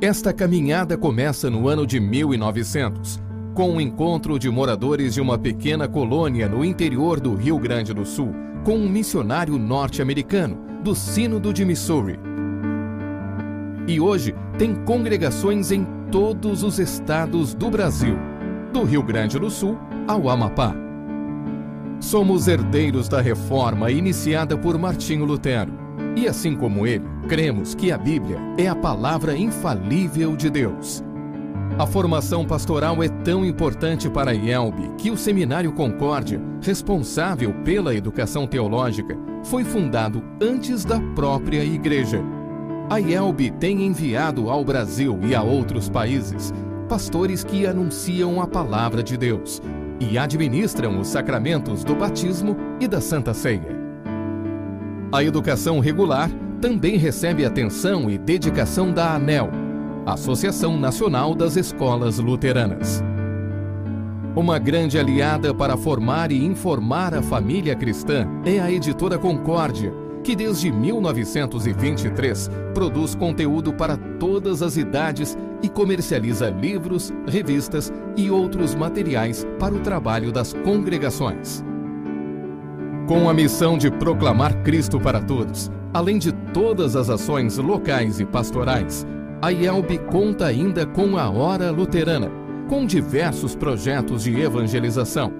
[0.00, 3.20] Esta caminhada começa no ano de 1900,
[3.54, 7.92] com o um encontro de moradores de uma pequena colônia no interior do Rio Grande
[7.92, 8.34] do Sul
[8.64, 12.18] com um missionário norte-americano do Sínodo de Missouri.
[13.86, 18.16] E hoje tem congregações em todos os estados do Brasil,
[18.72, 20.74] do Rio Grande do Sul ao Amapá.
[22.00, 25.72] Somos herdeiros da reforma iniciada por Martinho Lutero.
[26.16, 31.02] E assim como ele, cremos que a Bíblia é a palavra infalível de Deus.
[31.78, 37.94] A formação pastoral é tão importante para a IELB que o Seminário Concórdia, responsável pela
[37.94, 42.22] educação teológica, foi fundado antes da própria igreja.
[42.90, 46.52] A IELB tem enviado ao Brasil e a outros países
[46.88, 49.62] pastores que anunciam a palavra de Deus
[49.98, 53.80] e administram os sacramentos do batismo e da Santa Ceia.
[55.10, 56.30] A educação regular
[56.60, 59.50] também recebe atenção e dedicação da ANEL,
[60.04, 63.02] Associação Nacional das Escolas Luteranas.
[64.34, 70.34] Uma grande aliada para formar e informar a família cristã é a editora Concórdia que
[70.34, 79.46] desde 1923 produz conteúdo para todas as idades e comercializa livros, revistas e outros materiais
[79.58, 81.64] para o trabalho das congregações.
[83.06, 88.24] Com a missão de proclamar Cristo para todos, além de todas as ações locais e
[88.24, 89.06] pastorais,
[89.42, 92.30] a IELB conta ainda com a Hora Luterana,
[92.68, 95.32] com diversos projetos de evangelização,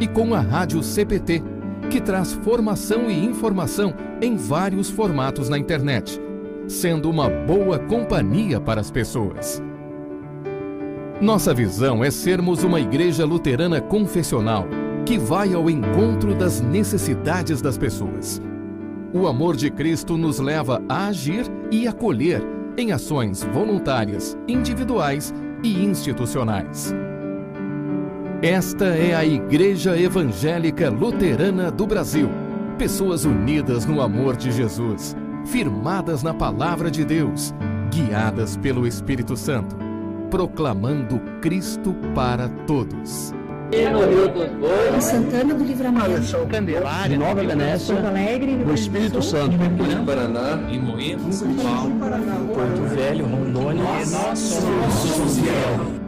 [0.00, 1.42] e com a Rádio CPT,
[1.90, 6.18] que traz formação e informação em vários formatos na internet,
[6.66, 9.62] sendo uma boa companhia para as pessoas.
[11.20, 14.66] Nossa visão é sermos uma igreja luterana confessional
[15.04, 18.40] que vai ao encontro das necessidades das pessoas.
[19.12, 22.42] O amor de Cristo nos leva a agir e acolher
[22.76, 25.32] em ações voluntárias, individuais
[25.62, 26.94] e institucionais.
[28.42, 32.28] Esta é a Igreja Evangélica Luterana do Brasil.
[32.76, 35.14] Pessoas unidas no amor de Jesus,
[35.46, 37.54] firmadas na palavra de Deus,
[37.90, 39.76] guiadas pelo Espírito Santo,
[40.30, 43.32] proclamando Cristo para todos.
[43.72, 50.78] Em Santana do Livramento, Candelária, Nova Venécia, Porto Alegre, no Espírito Santo, em Paraná, em
[50.78, 51.94] Moema, São Paulo,
[52.54, 54.60] Porto Velho, Rondônia, nosso
[55.40, 56.01] fiel.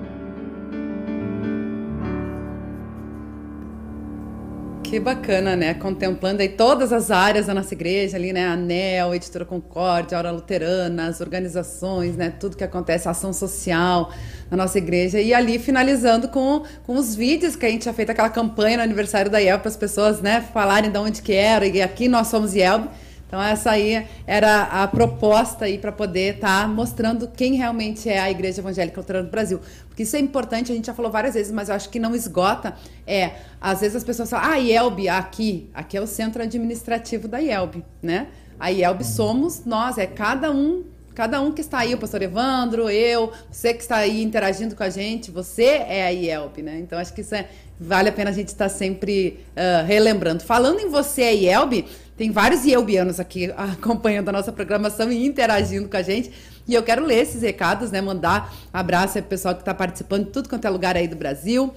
[4.94, 5.74] Que bacana, né?
[5.74, 8.46] Contemplando aí todas as áreas da nossa igreja ali, né?
[8.46, 12.30] ANEL, Editora Concórdia, Hora Luterana, as organizações, né?
[12.30, 14.12] Tudo que acontece, ação social
[14.48, 15.20] na nossa igreja.
[15.20, 18.84] E ali finalizando com, com os vídeos que a gente tinha feito aquela campanha no
[18.84, 20.44] aniversário da IELB para as pessoas, né?
[20.54, 22.88] Falarem de onde que era e aqui nós somos IELB.
[23.34, 28.20] Então essa aí era a proposta aí para poder estar tá mostrando quem realmente é
[28.20, 29.58] a Igreja Evangélica Luterana do Brasil.
[29.88, 32.14] Porque isso é importante, a gente já falou várias vezes, mas eu acho que não
[32.14, 32.76] esgota.
[33.04, 37.38] É, às vezes as pessoas falam, ah, IELB, aqui, aqui é o centro administrativo da
[37.38, 38.28] IELB, né?
[38.60, 42.90] A IELB somos nós, é cada um Cada um que está aí, o pastor Evandro,
[42.90, 46.80] eu, você que está aí interagindo com a gente, você é a IELB, né?
[46.80, 50.42] Então acho que isso é, vale a pena a gente estar sempre uh, relembrando.
[50.42, 55.88] Falando em você, a IELB, tem vários IELBianos aqui acompanhando a nossa programação e interagindo
[55.88, 56.30] com a gente.
[56.66, 58.00] E eu quero ler esses recados, né?
[58.00, 61.16] Mandar abraço aí pro pessoal que está participando de tudo quanto é lugar aí do
[61.16, 61.72] Brasil.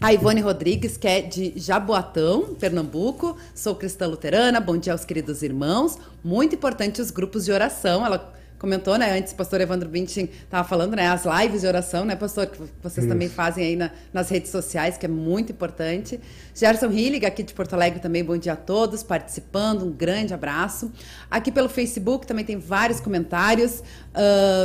[0.00, 3.36] A Ivone Rodrigues, que é de Jaboatão, Pernambuco.
[3.54, 4.60] Sou cristã luterana.
[4.60, 5.98] Bom dia aos queridos irmãos.
[6.22, 8.06] Muito importante os grupos de oração.
[8.06, 9.16] Ela comentou, né?
[9.16, 11.08] Antes o pastor Evandro Bintin estava falando, né?
[11.08, 12.46] As lives de oração, né, pastor?
[12.46, 13.08] Que vocês Isso.
[13.08, 16.20] também fazem aí na, nas redes sociais, que é muito importante.
[16.54, 20.90] Gerson Hillig, aqui de Porto Alegre, também bom dia a todos, participando, um grande abraço.
[21.30, 23.82] Aqui pelo Facebook também tem vários comentários.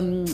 [0.04, 0.26] Um,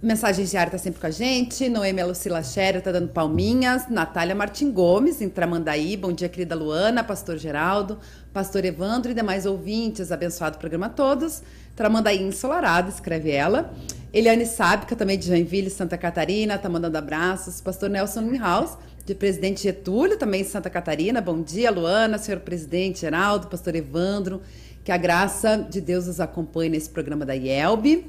[0.00, 1.68] Mensagens diárias está sempre com a gente.
[1.68, 3.88] Noêmia Lucila Scherer está dando palminhas.
[3.88, 5.96] Natália Martin Gomes, em Tramandaí.
[5.96, 7.98] Bom dia, querida Luana, Pastor Geraldo,
[8.38, 10.12] Pastor Evandro e demais ouvintes.
[10.12, 11.42] Abençoado programa a todos.
[11.74, 13.74] Tramandaí ensolarado, escreve ela.
[14.12, 17.60] Eliane Sábica, também de Joinville, Santa Catarina, está mandando abraços.
[17.60, 21.20] Pastor Nelson Minhaus, de Presidente Getúlio, também de Santa Catarina.
[21.20, 24.40] Bom dia, Luana, senhor presidente Geraldo, pastor Evandro.
[24.84, 28.06] Que a graça de Deus os acompanhe nesse programa da IELB.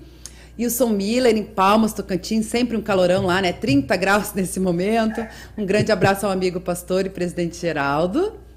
[0.60, 3.52] Wilson Miller, em Palmas, Tocantins, sempre um calorão lá, né?
[3.52, 5.26] 30 graus nesse momento.
[5.58, 8.48] Um grande abraço ao amigo pastor e presidente Geraldo.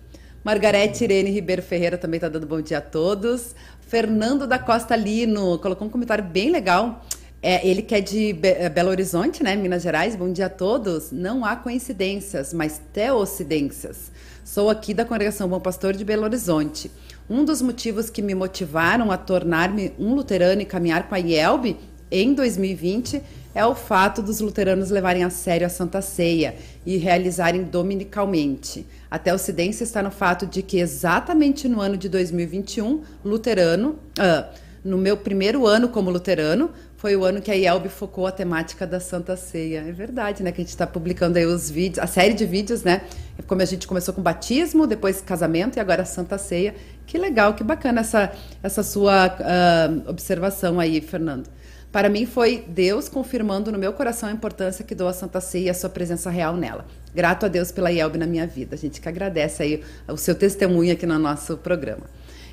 [0.44, 3.54] Margarete Irene Ribeiro Ferreira também está dando bom dia a todos.
[3.80, 7.06] Fernando da Costa Lino colocou um comentário bem legal.
[7.40, 10.16] É, ele que é de Be é, Belo Horizonte, né, Minas Gerais.
[10.16, 11.12] Bom dia a todos.
[11.12, 14.10] Não há coincidências, mas teocidências.
[14.44, 16.90] Sou aqui da Congregação Bom Pastor de Belo Horizonte.
[17.30, 21.76] Um dos motivos que me motivaram a tornar-me um luterano e caminhar com a IELB
[22.10, 23.22] em 2020
[23.54, 28.84] é o fato dos luteranos levarem a sério a Santa Ceia e realizarem dominicalmente.
[29.12, 34.58] Até o Ocidência está no fato de que exatamente no ano de 2021, luterano, uh,
[34.82, 38.86] no meu primeiro ano como luterano, foi o ano que a IELB focou a temática
[38.86, 39.84] da Santa Ceia.
[39.86, 40.50] É verdade, né?
[40.50, 43.02] Que a gente está publicando aí os vídeos, a série de vídeos, né?
[43.46, 46.74] Como a gente começou com batismo, depois casamento e agora Santa Ceia.
[47.06, 51.50] Que legal, que bacana essa, essa sua uh, observação aí, Fernando.
[51.92, 55.66] Para mim foi Deus confirmando no meu coração a importância que dou à Santa Ceia
[55.66, 56.86] e a sua presença real nela.
[57.14, 58.74] Grato a Deus pela IELB na minha vida.
[58.74, 62.04] A gente que agradece aí o seu testemunho aqui no nosso programa.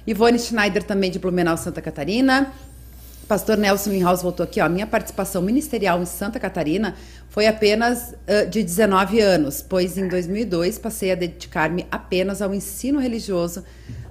[0.05, 2.51] Ivone Schneider também de Blumenau, Santa Catarina.
[3.29, 4.67] Pastor Nelson Winhouse voltou aqui, ó.
[4.67, 6.95] Minha participação ministerial em Santa Catarina
[7.29, 12.99] foi apenas uh, de 19 anos, pois em 2002 passei a dedicar-me apenas ao ensino
[12.99, 13.63] religioso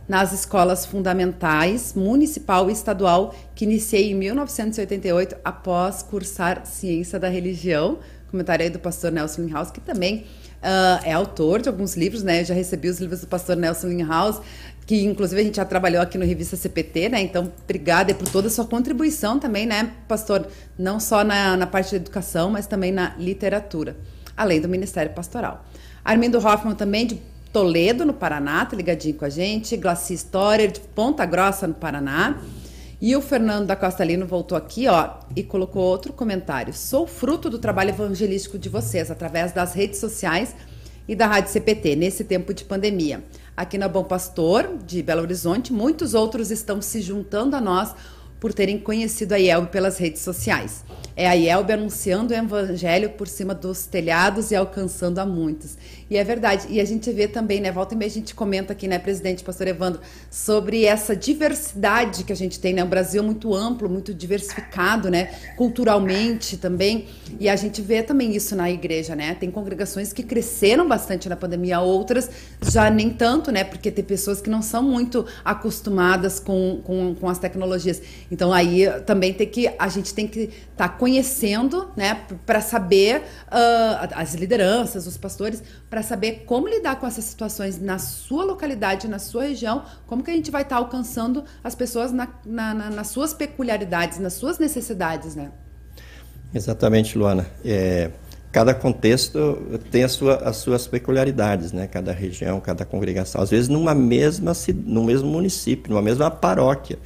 [0.09, 7.99] nas escolas fundamentais, municipal e estadual, que iniciei em 1988 após cursar Ciência da Religião.
[8.31, 10.25] Comentário aí do pastor Nelson Linhaus, que também
[10.63, 12.41] uh, é autor de alguns livros, né?
[12.41, 14.41] Eu já recebi os livros do pastor Nelson Linhaus,
[14.87, 17.21] que inclusive a gente já trabalhou aqui no Revista CPT, né?
[17.21, 20.47] Então, obrigada por toda a sua contribuição também, né, pastor?
[20.79, 23.97] Não só na, na parte da educação, mas também na literatura,
[24.37, 25.65] além do Ministério Pastoral.
[26.05, 29.77] Armindo Hoffman também, de Toledo, no Paraná, tá ligadinho com a gente.
[29.77, 32.41] Glaci Storer, de Ponta Grossa, no Paraná.
[33.01, 36.75] E o Fernando da Costa Lino voltou aqui, ó, e colocou outro comentário.
[36.75, 40.55] Sou fruto do trabalho evangelístico de vocês, através das redes sociais
[41.07, 43.25] e da Rádio CPT, nesse tempo de pandemia.
[43.57, 47.95] Aqui na Bom Pastor, de Belo Horizonte, muitos outros estão se juntando a nós
[48.41, 50.85] por terem conhecido a IELB pelas redes sociais.
[51.17, 55.77] É a IELB anunciando o evangelho por cima dos telhados e alcançando a muitos.
[56.11, 56.67] E é verdade.
[56.71, 57.71] E a gente vê também, né?
[57.71, 62.33] Volta e meia a gente comenta aqui, né, presidente, pastor Evandro, sobre essa diversidade que
[62.33, 62.83] a gente tem, né?
[62.83, 65.27] O Brasil muito amplo, muito diversificado, né?
[65.57, 67.09] Culturalmente também.
[67.39, 69.35] E a gente vê também isso na igreja, né?
[69.35, 72.31] Tem congregações que cresceram bastante na pandemia, outras
[72.63, 73.63] já nem tanto, né?
[73.63, 78.01] Porque tem pessoas que não são muito acostumadas com, com, com as tecnologias.
[78.31, 82.23] Então aí também tem que a gente tem que estar tá conhecendo, né?
[82.47, 87.99] Para saber uh, as lideranças, os pastores, para saber como lidar com essas situações na
[87.99, 92.13] sua localidade, na sua região, como que a gente vai estar tá alcançando as pessoas
[92.13, 95.51] na, na, na, nas suas peculiaridades, nas suas necessidades, né?
[96.55, 97.47] Exatamente, Luana.
[97.65, 98.11] É,
[98.53, 101.87] cada contexto tem sua, as suas peculiaridades, né?
[101.87, 103.41] Cada região, cada congregação.
[103.41, 104.53] Às vezes numa mesma,
[104.85, 106.99] no mesmo município, numa mesma paróquia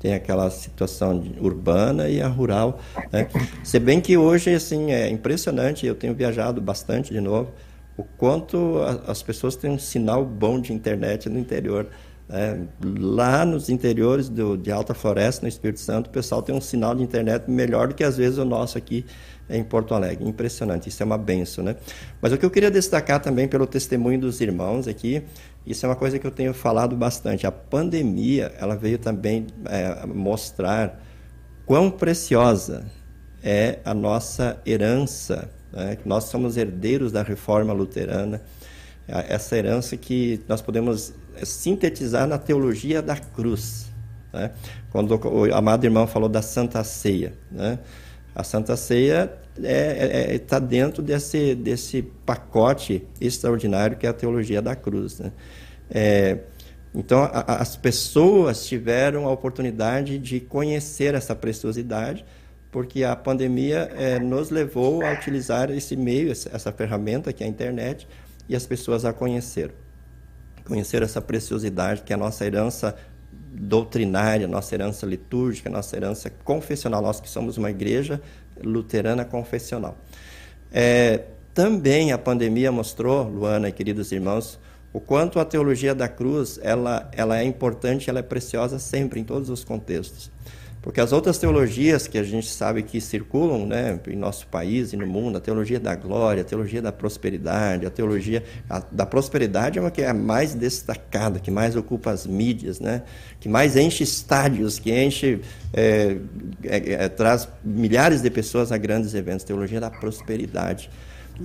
[0.00, 2.78] tem aquela situação urbana e a rural.
[3.10, 3.26] Né?
[3.62, 7.50] Se bem que hoje assim é impressionante, eu tenho viajado bastante de novo
[7.96, 11.88] o quanto a, as pessoas têm um sinal bom de internet no interior.
[12.26, 12.58] É,
[12.98, 16.94] lá nos interiores do, de Alta Floresta, no Espírito Santo, o pessoal tem um sinal
[16.94, 19.04] de internet melhor do que às vezes o nosso aqui
[19.48, 20.26] em Porto Alegre.
[20.26, 21.76] Impressionante, isso é uma benção, né?
[22.22, 25.22] Mas o que eu queria destacar também pelo testemunho dos irmãos aqui,
[25.66, 27.46] isso é uma coisa que eu tenho falado bastante.
[27.46, 31.02] A pandemia, ela veio também é, mostrar
[31.66, 32.86] quão preciosa
[33.42, 35.98] é a nossa herança né?
[36.04, 38.40] Nós somos herdeiros da reforma luterana,
[39.06, 43.86] essa herança que nós podemos eh, sintetizar na teologia da cruz.
[44.32, 44.50] Né?
[44.90, 47.78] Quando o amado irmão falou da Santa Ceia, né?
[48.34, 54.14] a Santa Ceia está é, é, é dentro desse, desse pacote extraordinário que é a
[54.14, 55.18] teologia da cruz.
[55.18, 55.32] Né?
[55.90, 56.38] É,
[56.94, 62.24] então, a, as pessoas tiveram a oportunidade de conhecer essa preciosidade,
[62.74, 67.48] porque a pandemia é, nos levou a utilizar esse meio, essa ferramenta que é a
[67.48, 68.04] internet,
[68.48, 69.72] e as pessoas a conheceram.
[70.64, 72.96] Conhecer essa preciosidade que é a nossa herança
[73.32, 78.20] doutrinária, nossa herança litúrgica, nossa herança confessional, nós que somos uma igreja
[78.60, 79.96] luterana confessional.
[80.72, 84.58] É, também a pandemia mostrou, Luana e queridos irmãos,
[84.92, 89.24] o quanto a teologia da cruz ela, ela é importante, ela é preciosa sempre, em
[89.24, 90.28] todos os contextos.
[90.84, 94.98] Porque as outras teologias que a gente sabe que circulam né, em nosso país e
[94.98, 99.78] no mundo, a teologia da glória, a teologia da prosperidade, a teologia a, da prosperidade
[99.78, 103.00] é uma que é a mais destacada, que mais ocupa as mídias, né,
[103.40, 105.40] que mais enche estádios, que enche,
[105.72, 106.18] é,
[106.62, 109.42] é, é, traz milhares de pessoas a grandes eventos.
[109.42, 110.90] Teologia da prosperidade.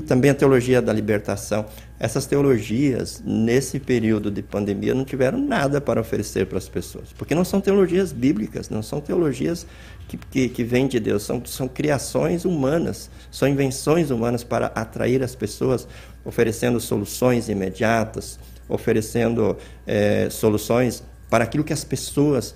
[0.07, 1.65] Também a teologia da libertação.
[1.99, 7.33] Essas teologias, nesse período de pandemia, não tiveram nada para oferecer para as pessoas, porque
[7.33, 9.65] não são teologias bíblicas, não são teologias
[10.07, 15.23] que, que, que vêm de Deus, são, são criações humanas, são invenções humanas para atrair
[15.23, 15.87] as pessoas,
[16.23, 22.55] oferecendo soluções imediatas, oferecendo é, soluções para aquilo que as pessoas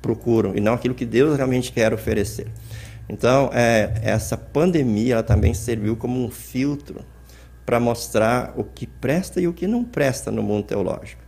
[0.00, 2.46] procuram e não aquilo que Deus realmente quer oferecer.
[3.08, 7.04] Então, é, essa pandemia também serviu como um filtro
[7.64, 11.22] para mostrar o que presta e o que não presta no mundo teológico.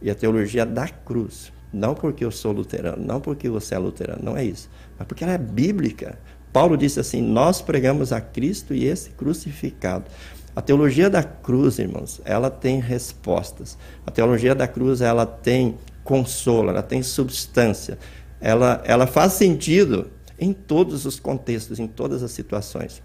[0.00, 1.52] E a teologia da cruz.
[1.72, 4.70] Não porque eu sou luterano, não porque você é luterano, não é isso.
[4.98, 6.18] Mas porque ela é bíblica.
[6.50, 10.06] Paulo disse assim: Nós pregamos a Cristo e esse crucificado.
[10.56, 13.76] A teologia da cruz, irmãos, ela tem respostas.
[14.06, 17.98] A teologia da cruz, ela tem consolo, ela tem substância.
[18.40, 23.02] Ela, ela faz sentido em todos os contextos, em todas as situações.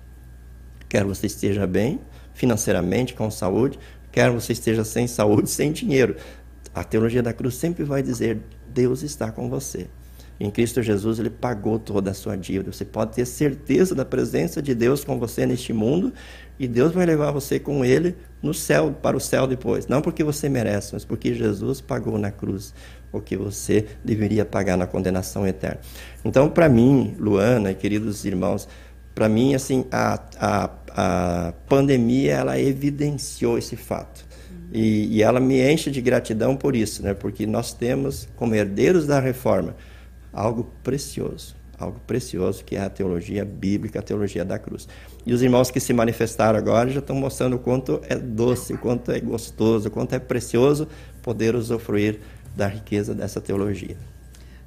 [0.87, 1.99] Quer você esteja bem
[2.33, 3.79] financeiramente, com saúde,
[4.11, 6.15] quer você esteja sem saúde, sem dinheiro.
[6.73, 9.87] A teologia da cruz sempre vai dizer: Deus está com você.
[10.39, 12.71] Em Cristo Jesus, Ele pagou toda a sua dívida.
[12.71, 16.11] Você pode ter certeza da presença de Deus com você neste mundo
[16.59, 19.87] e Deus vai levar você com Ele no céu, para o céu depois.
[19.87, 22.73] Não porque você merece, mas porque Jesus pagou na cruz
[23.11, 25.79] o que você deveria pagar na condenação eterna.
[26.25, 28.67] Então, para mim, Luana e queridos irmãos,
[29.13, 34.25] para mim, assim, a, a, a pandemia, ela evidenciou esse fato.
[34.71, 37.13] E, e, ela me enche de gratidão por isso, né?
[37.13, 39.75] porque nós temos, como herdeiros da reforma,
[40.33, 44.87] algo precioso, algo precioso que é a teologia bíblica, a teologia da cruz.
[45.25, 48.77] E os irmãos que se manifestaram agora já estão mostrando o quanto é doce, o
[48.77, 50.87] quanto é gostoso, o quanto é precioso
[51.21, 52.19] poder usufruir
[52.55, 53.95] da riqueza dessa teologia.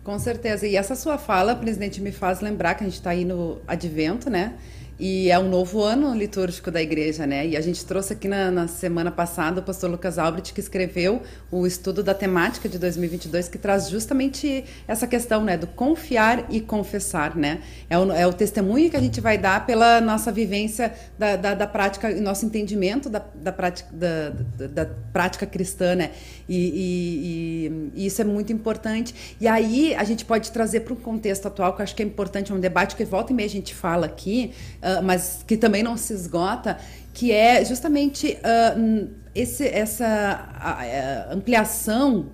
[0.02, 0.66] Com certeza.
[0.68, 4.30] E essa sua fala, presidente, me faz lembrar que a gente está aí no advento,
[4.30, 4.54] né?
[4.98, 7.46] E é um novo ano litúrgico da igreja, né?
[7.46, 11.20] E a gente trouxe aqui na, na, semana passada o pastor Lucas Albrecht, que escreveu
[11.50, 15.58] o estudo da temática de 2022, que traz justamente essa questão, né?
[15.58, 17.60] Do confiar e confessar, né?
[17.90, 21.54] É o, é o testemunho que a gente vai dar pela nossa vivência da, da,
[21.54, 24.30] da prática, nosso entendimento da, da, prática, da,
[24.66, 26.12] da, prática cristã, né?
[26.48, 29.14] E, e, e, isso é muito importante.
[29.38, 32.06] E aí a gente pode trazer para o contexto atual, que eu acho que é
[32.06, 34.54] importante, é um debate que volta e meia a gente fala aqui,
[34.86, 36.78] uh, mas que também não se esgota,
[37.12, 42.30] que é justamente uh, esse, essa ampliação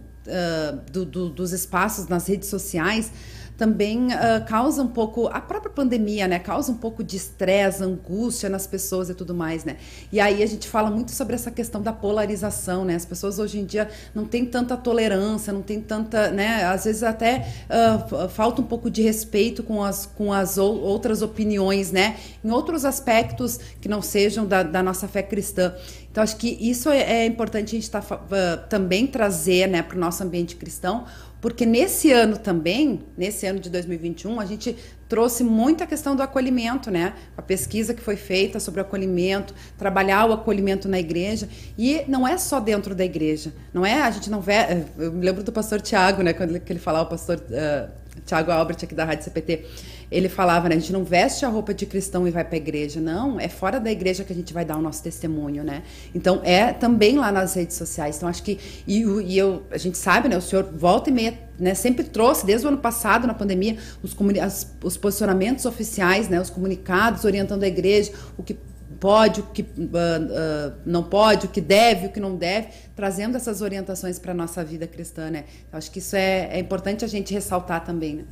[0.93, 3.11] do, do, dos espaços nas redes sociais
[3.57, 8.49] também uh, causa um pouco, a própria pandemia, né, causa um pouco de estresse, angústia
[8.49, 9.77] nas pessoas e tudo mais, né?
[10.11, 12.95] E aí a gente fala muito sobre essa questão da polarização, né?
[12.95, 16.65] As pessoas hoje em dia não têm tanta tolerância, não tem tanta, né?
[16.65, 21.93] Às vezes até uh, falta um pouco de respeito com as, com as outras opiniões,
[21.93, 22.17] né?
[22.45, 25.75] Em outros aspectos que não sejam da, da nossa fé cristã.
[26.13, 29.97] Então, acho que isso é, é importante a gente tá, uh, também trazer né, para
[29.97, 31.07] o nosso ambiente cristão,
[31.43, 34.77] porque nesse ano também, nesse ano de 2021, a gente
[35.09, 37.15] trouxe muita questão do acolhimento, né?
[37.37, 41.49] A pesquisa que foi feita sobre o acolhimento, trabalhar o acolhimento na igreja.
[41.77, 44.03] E não é só dentro da igreja, não é?
[44.03, 44.85] A gente não vê.
[44.97, 46.33] Eu me lembro do pastor Tiago, né?
[46.33, 47.91] Quando ele, que ele falava, o pastor uh,
[48.25, 49.65] Tiago Albert aqui da Rádio CPT
[50.13, 52.59] ele falava, né, a gente não veste a roupa de cristão e vai para a
[52.59, 55.83] igreja, não, é fora da igreja que a gente vai dar o nosso testemunho, né?
[56.15, 58.17] Então é também lá nas redes sociais.
[58.17, 61.39] Então acho que e, e eu, a gente sabe, né, o senhor volta e meia,
[61.59, 66.41] né, sempre trouxe desde o ano passado na pandemia os, as, os posicionamentos oficiais, né,
[66.41, 68.57] os comunicados orientando a igreja, o que
[69.01, 73.37] pode, o que uh, uh, não pode, o que deve, o que não deve, trazendo
[73.37, 75.45] essas orientações para a nossa vida cristã, né?
[75.73, 78.25] Acho que isso é, é importante a gente ressaltar também, né?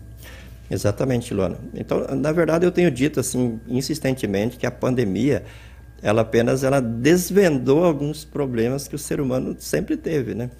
[0.71, 1.59] Exatamente, Luana.
[1.75, 5.43] Então, na verdade, eu tenho dito assim insistentemente que a pandemia
[6.03, 10.51] ela apenas ela desvendou alguns problemas que o ser humano sempre teve, né?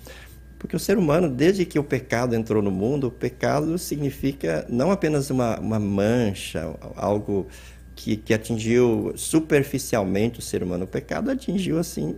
[0.58, 4.90] Porque o ser humano, desde que o pecado entrou no mundo, o pecado significa não
[4.90, 7.46] apenas uma, uma mancha, algo
[7.94, 10.84] que, que atingiu superficialmente o ser humano.
[10.84, 12.16] O pecado atingiu, assim,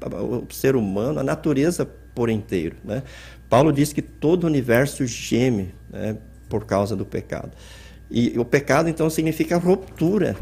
[0.00, 3.04] o ser humano, a natureza por inteiro, né?
[3.48, 6.16] Paulo diz que todo o universo geme, né?
[6.48, 7.52] Por causa do pecado.
[8.10, 10.36] E o pecado, então, significa ruptura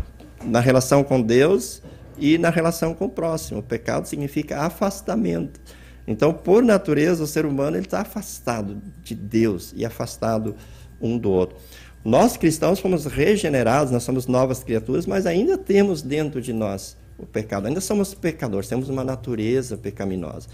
[0.44, 1.82] na relação com Deus
[2.18, 3.60] e na relação com o próximo.
[3.60, 5.60] O pecado significa afastamento.
[6.06, 10.54] Então, por natureza, o ser humano está afastado de Deus e afastado
[11.00, 11.56] um do outro.
[12.04, 17.24] Nós cristãos fomos regenerados, nós somos novas criaturas, mas ainda temos dentro de nós o
[17.24, 17.66] pecado.
[17.66, 20.48] Ainda somos pecadores, temos uma natureza pecaminosa.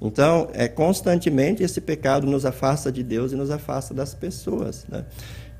[0.00, 5.04] Então, é constantemente esse pecado nos afasta de Deus e nos afasta das pessoas, né?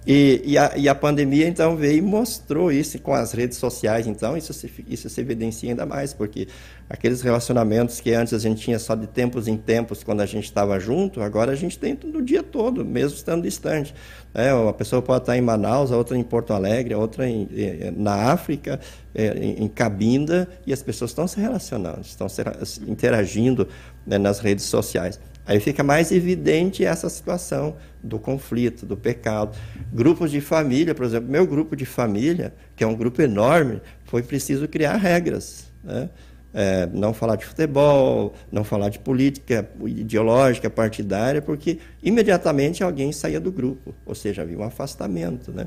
[0.06, 4.06] E, e, a, e, a, pandemia, então, veio e mostrou isso com as redes sociais.
[4.06, 6.46] Então, isso se, isso se evidencia ainda mais, porque
[6.88, 10.44] aqueles relacionamentos que antes a gente tinha só de tempos em tempos, quando a gente
[10.44, 13.92] estava junto, agora a gente tem no dia todo, mesmo estando distante.
[14.32, 17.48] É, uma pessoa pode estar em Manaus, a outra em Porto Alegre, a outra em,
[17.96, 18.78] na África,
[19.12, 22.42] é, em, em, Cabinda, e as pessoas estão se relacionando, estão se,
[22.86, 23.66] interagindo
[24.06, 25.18] né, nas redes sociais.
[25.46, 29.56] Aí fica mais evidente essa situação do conflito, do pecado.
[29.92, 34.22] Grupos de família, por exemplo, meu grupo de família, que é um grupo enorme, foi
[34.22, 35.66] preciso criar regras.
[35.84, 36.10] Né?
[36.52, 43.38] É, não falar de futebol, não falar de política ideológica, partidária, porque imediatamente alguém saía
[43.38, 45.52] do grupo, ou seja, havia um afastamento.
[45.52, 45.66] Né?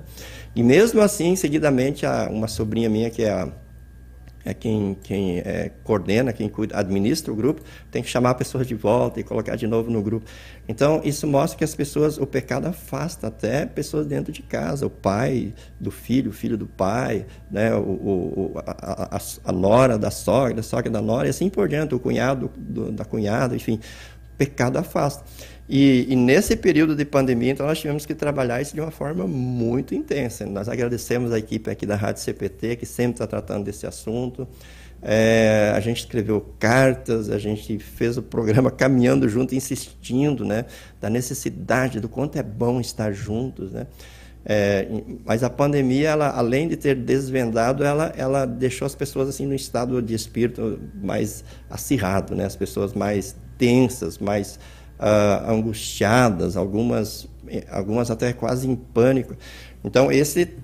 [0.56, 3.50] E mesmo assim, seguidamente, uma sobrinha minha, que é a
[4.50, 8.66] é quem, quem é, coordena, quem cuida, administra o grupo, tem que chamar a pessoa
[8.66, 10.26] de volta e colocar de novo no grupo.
[10.68, 14.90] Então, isso mostra que as pessoas, o pecado afasta até pessoas dentro de casa, o
[14.90, 20.12] pai do filho, o filho do pai, né, o, o a, a, a, nora da
[20.12, 23.80] sogra, a sogra da nora, e assim por diante, o cunhado do, da cunhada, enfim,
[24.34, 25.24] o pecado afasta.
[25.72, 29.28] E, e, nesse período de pandemia, então, nós tivemos que trabalhar isso de uma forma
[29.28, 30.44] muito intensa.
[30.48, 34.48] Nós agradecemos a equipe aqui da Rádio CPT, que sempre está tratando desse assunto.
[35.00, 40.66] É, a gente escreveu cartas, a gente fez o programa caminhando junto, insistindo, né,
[41.00, 43.86] da necessidade, do quanto é bom estar juntos, né.
[44.44, 44.88] É,
[45.24, 49.54] mas a pandemia, ela, além de ter desvendado, ela, ela deixou as pessoas assim no
[49.54, 54.58] estado de espírito mais acirrado, né, as pessoas mais tensas, mais
[55.00, 57.28] uh, angustiadas, algumas,
[57.72, 59.36] algumas até quase em pânico.
[59.84, 60.58] Então, esse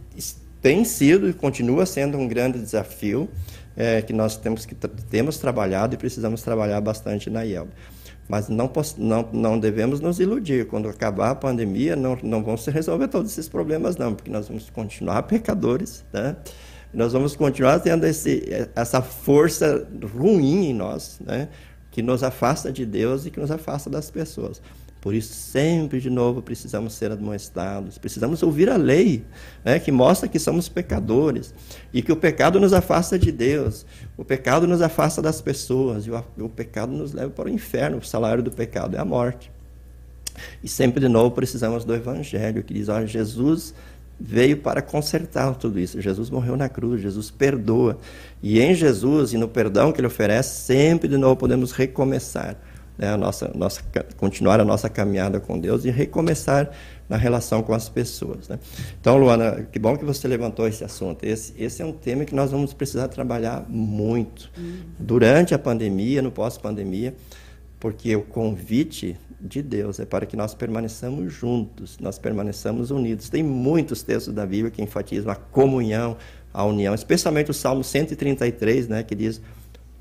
[0.62, 3.30] tem sido e continua sendo um grande desafio
[3.78, 7.70] é, que nós temos, que temos trabalhado e precisamos trabalhar bastante na IELB.
[8.28, 10.66] Mas não, não, não devemos nos iludir.
[10.66, 14.48] Quando acabar a pandemia, não, não vão se resolver todos esses problemas, não, porque nós
[14.48, 16.36] vamos continuar pecadores, né?
[16.96, 19.86] nós vamos continuar tendo esse, essa força
[20.18, 21.50] ruim em nós, né?
[21.96, 24.62] Que nos afasta de Deus e que nos afasta das pessoas.
[25.00, 29.24] Por isso, sempre de novo precisamos ser admoestados, precisamos ouvir a lei,
[29.64, 31.54] né, que mostra que somos pecadores
[31.94, 33.86] e que o pecado nos afasta de Deus,
[34.18, 38.00] o pecado nos afasta das pessoas e o, o pecado nos leva para o inferno.
[38.00, 39.50] O salário do pecado é a morte.
[40.62, 43.74] E sempre de novo precisamos do Evangelho, que diz: olha, Jesus
[44.20, 46.02] veio para consertar tudo isso.
[46.02, 47.98] Jesus morreu na cruz, Jesus perdoa.
[48.42, 52.56] E em Jesus e no perdão que ele oferece, sempre de novo podemos recomeçar,
[52.98, 53.82] né, a nossa, nossa,
[54.18, 56.72] continuar a nossa caminhada com Deus e recomeçar
[57.10, 58.48] na relação com as pessoas.
[58.48, 58.58] Né?
[59.00, 61.24] Então, Luana, que bom que você levantou esse assunto.
[61.24, 64.78] Esse, esse é um tema que nós vamos precisar trabalhar muito uhum.
[65.00, 67.14] durante a pandemia, no pós-pandemia,
[67.86, 73.30] porque o convite de Deus, é para que nós permaneçamos juntos, nós permaneçamos unidos.
[73.30, 76.18] Tem muitos textos da Bíblia que enfatizam a comunhão,
[76.52, 79.40] a união, especialmente o Salmo 133, né, que diz: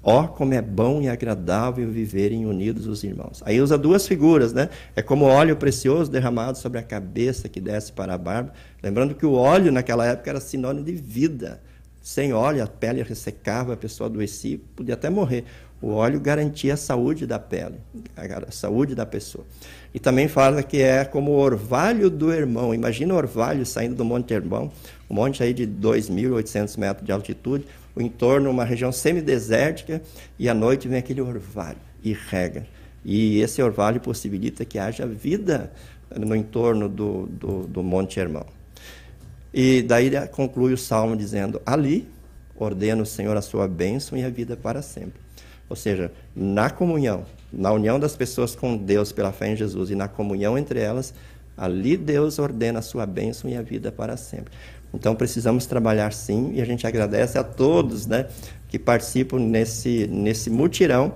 [0.02, 3.42] Ó, oh, como é bom e agradável viverem unidos os irmãos.
[3.44, 4.70] Aí usa duas figuras, né?
[4.96, 8.54] É como óleo precioso derramado sobre a cabeça que desce para a barba.
[8.82, 11.60] Lembrando que o óleo naquela época era sinônimo de vida.
[12.00, 15.44] Sem óleo, a pele ressecava, a pessoa adoecia, podia até morrer.
[15.84, 17.74] O óleo garantia a saúde da pele,
[18.16, 19.44] a saúde da pessoa.
[19.92, 22.74] E também fala que é como o orvalho do irmão.
[22.74, 24.72] Imagina o orvalho saindo do Monte Hermão,
[25.10, 30.00] um monte aí de 2.800 metros de altitude, o entorno, uma região semidesértica,
[30.38, 32.66] e à noite vem aquele orvalho e rega.
[33.04, 35.70] E esse orvalho possibilita que haja vida
[36.18, 38.46] no entorno do, do, do Monte Hermão.
[39.52, 42.08] E daí conclui o salmo dizendo: Ali
[42.56, 45.23] ordena o Senhor a sua bênção e a vida para sempre.
[45.68, 49.94] Ou seja, na comunhão, na união das pessoas com Deus pela fé em Jesus e
[49.94, 51.14] na comunhão entre elas,
[51.56, 54.52] ali Deus ordena a sua bênção e a vida para sempre.
[54.92, 58.26] Então precisamos trabalhar sim e a gente agradece a todos né,
[58.68, 61.14] que participam nesse, nesse mutirão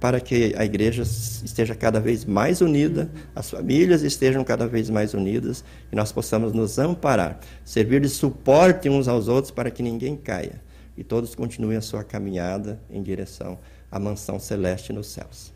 [0.00, 5.12] para que a igreja esteja cada vez mais unida, as famílias estejam cada vez mais
[5.12, 5.62] unidas
[5.92, 10.62] e nós possamos nos amparar, servir de suporte uns aos outros para que ninguém caia
[10.96, 13.58] e todos continuem a sua caminhada em direção
[13.90, 15.52] a mansão celeste nos céus.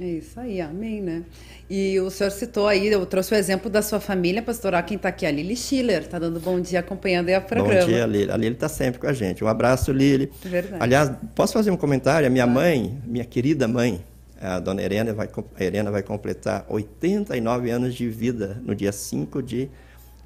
[0.00, 1.22] É isso aí, amém, né?
[1.68, 5.10] E o senhor citou aí, eu trouxe o exemplo da sua família, pastoral, quem está
[5.10, 7.80] aqui, a Lili Schiller, está dando bom dia acompanhando aí o programa.
[7.80, 8.30] Bom dia, Lili.
[8.30, 9.44] A Lili está sempre com a gente.
[9.44, 10.32] Um abraço, Lili.
[10.42, 10.82] Verdade.
[10.82, 12.26] Aliás, posso fazer um comentário?
[12.26, 14.02] A minha mãe, minha querida mãe,
[14.40, 19.42] a dona Helena vai, a Helena vai completar 89 anos de vida no dia 5
[19.42, 19.70] de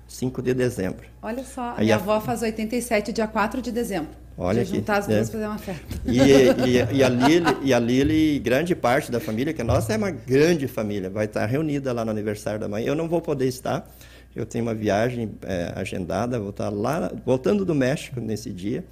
[0.08, 1.06] 5 de dezembro.
[1.22, 1.98] Olha só, a minha a...
[1.98, 4.10] avó faz 87, dia 4 de dezembro.
[4.38, 4.76] Olha aqui.
[4.76, 5.32] juntar as duas é.
[5.32, 5.82] fazer uma festa.
[6.04, 9.94] E, e, e, a Lili, e a Lili, grande parte da família, que a nossa
[9.94, 12.84] é uma grande família, vai estar reunida lá no aniversário da mãe.
[12.84, 13.88] Eu não vou poder estar,
[14.34, 18.84] eu tenho uma viagem é, agendada, vou estar lá, voltando do México nesse dia.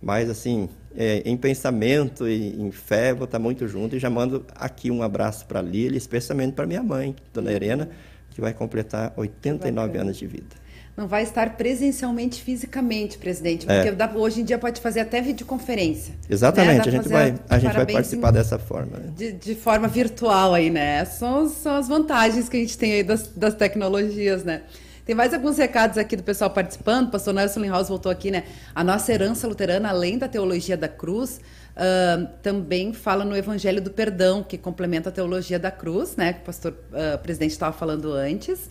[0.00, 3.96] Mas, assim, é, em pensamento e em fé, vou estar muito junto.
[3.96, 7.88] E já mando aqui um abraço para a Lili, especialmente para minha mãe, Dona Helena,
[8.34, 10.64] que vai completar 89 anos de vida
[10.96, 14.16] não vai estar presencialmente, fisicamente, presidente, porque é.
[14.16, 16.14] hoje em dia pode fazer até videoconferência.
[16.30, 16.98] Exatamente, né?
[16.98, 18.98] a gente, vai, a gente vai participar em, dessa forma.
[18.98, 19.12] Né?
[19.16, 21.04] De, de, forma virtual aí, né?
[21.04, 24.62] São, são as vantagens que a gente tem aí das, das tecnologias, né?
[25.04, 27.08] Tem mais alguns recados aqui do pessoal participando.
[27.08, 28.44] O pastor Nelson Linhaus voltou aqui, né?
[28.74, 31.40] A nossa herança luterana, além da teologia da cruz,
[31.76, 36.32] uh, também fala no Evangelho do Perdão, que complementa a teologia da cruz, né?
[36.32, 38.68] Que o pastor uh, presidente estava falando antes.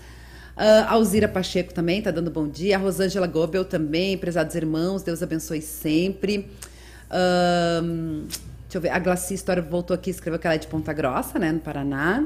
[0.55, 2.75] Uh, Alzira Pacheco também está dando bom dia.
[2.75, 6.51] A Rosângela Gobel também, prezados irmãos, Deus abençoe sempre.
[7.09, 8.25] Uh,
[8.63, 11.39] deixa eu ver, a Glaci História voltou aqui escreveu que ela é de Ponta Grossa,
[11.39, 12.23] né, no Paraná.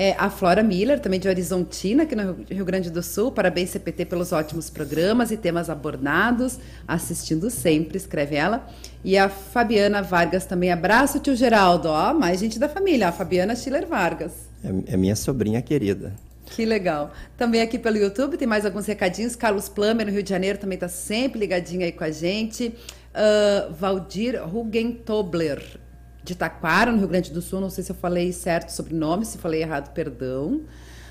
[0.00, 3.32] É, a Flora Miller, também de Horizontina, aqui no Rio Grande do Sul.
[3.32, 6.56] Parabéns, CPT, pelos ótimos programas e temas abordados.
[6.86, 8.64] Assistindo sempre, escreve ela.
[9.02, 10.70] E a Fabiana Vargas também.
[10.70, 11.88] Abraço, tio Geraldo.
[11.88, 13.08] Ó, mais gente da família.
[13.08, 14.30] A Fabiana Schiller Vargas.
[14.62, 16.12] É, é minha sobrinha querida.
[16.46, 17.12] Que legal.
[17.36, 19.34] Também aqui pelo YouTube tem mais alguns recadinhos.
[19.34, 22.68] Carlos Plummer, no Rio de Janeiro, também está sempre ligadinho aí com a gente.
[22.68, 25.60] Uh, Valdir Rugentobler,
[26.28, 27.60] de Taquara, no Rio Grande do Sul.
[27.60, 30.62] Não sei se eu falei certo o nome, se falei errado, perdão.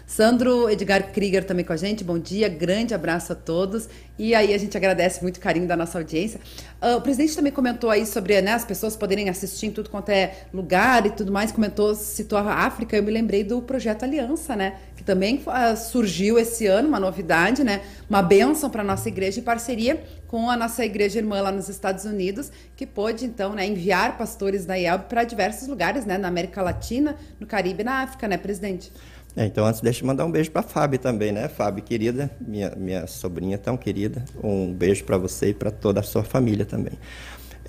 [0.06, 3.90] Sandro Edgar Krieger também com a gente, bom dia, grande abraço a todos.
[4.18, 6.40] E aí a gente agradece muito o carinho da nossa audiência.
[6.82, 10.10] Uh, o presidente também comentou aí sobre né, as pessoas poderem assistir em tudo quanto
[10.10, 14.56] é lugar e tudo mais, comentou, citou a África, eu me lembrei do projeto Aliança,
[14.56, 14.78] né?
[15.08, 17.82] Também uh, surgiu esse ano, uma novidade, né?
[18.10, 21.70] Uma bênção para a nossa igreja em parceria com a nossa igreja irmã lá nos
[21.70, 26.18] Estados Unidos, que pôde então né, enviar pastores da IELB para diversos lugares, né?
[26.18, 28.92] Na América Latina, no Caribe e na África, né, presidente?
[29.34, 31.48] É, então, antes, deixa eu mandar um beijo para a Fábio também, né?
[31.48, 34.26] Fábio, querida, minha, minha sobrinha tão querida.
[34.44, 37.00] Um beijo para você e para toda a sua família também.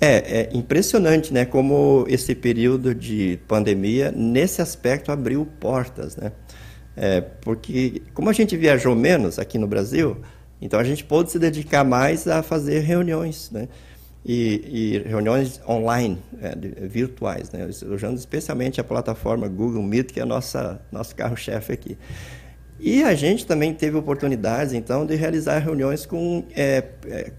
[0.01, 1.45] É, é, impressionante, né?
[1.45, 6.33] Como esse período de pandemia, nesse aspecto, abriu portas, né?
[7.01, 10.17] É, porque, como a gente viajou menos aqui no Brasil,
[10.61, 13.69] então a gente pôde se dedicar mais a fazer reuniões, né?
[14.25, 16.53] e, e reuniões online, é,
[16.87, 17.65] virtuais, né?
[17.65, 21.97] usando especialmente a plataforma Google Meet, que é nossa nosso carro-chefe aqui.
[22.81, 27.31] E a gente também teve oportunidades, então, de realizar reuniões com é, é,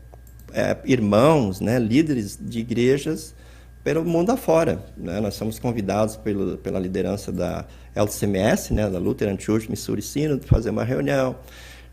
[0.54, 3.34] é irmãos, né, líderes de igrejas
[3.82, 4.84] pelo mundo afora.
[4.96, 5.20] Né?
[5.20, 7.64] Nós somos convidados pelo, pela liderança da
[7.94, 11.36] LCMS, né, da Lutheran Church Missouri Synod, fazer uma reunião.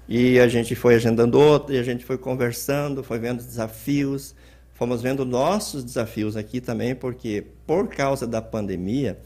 [0.07, 4.33] E a gente foi agendando outra, e a gente foi conversando, foi vendo desafios,
[4.73, 9.19] fomos vendo nossos desafios aqui também, porque por causa da pandemia,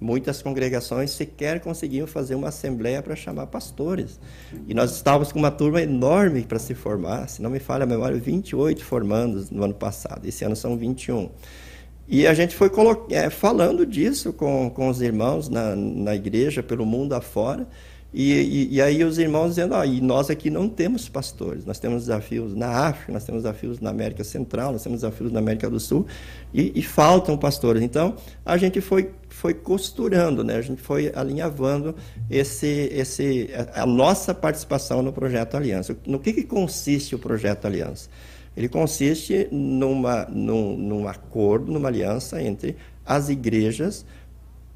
[0.00, 4.20] muitas congregações sequer conseguiam fazer uma assembleia para chamar pastores.
[4.68, 7.86] E nós estávamos com uma turma enorme para se formar, se não me falha a
[7.86, 11.30] memória, 28 formandos no ano passado, esse ano são 21.
[12.08, 12.70] E a gente foi
[13.10, 17.68] é, falando disso com, com os irmãos na, na igreja, pelo mundo afora,
[18.12, 21.78] e, e, e, aí os irmãos dizendo, ah, e nós aqui não temos pastores, nós
[21.78, 25.68] temos desafios na África, nós temos desafios na América Central, nós temos desafios na América
[25.68, 26.06] do Sul,
[26.52, 27.82] e, e faltam pastores.
[27.82, 30.56] Então, a gente foi, foi costurando, né?
[30.56, 31.94] a gente foi alinhavando
[32.30, 35.94] esse, esse, a, nossa participação no Projeto Aliança.
[36.06, 38.08] No que, que consiste o Projeto Aliança?
[38.58, 44.04] Ele consiste numa, num, num acordo, numa aliança entre as igrejas,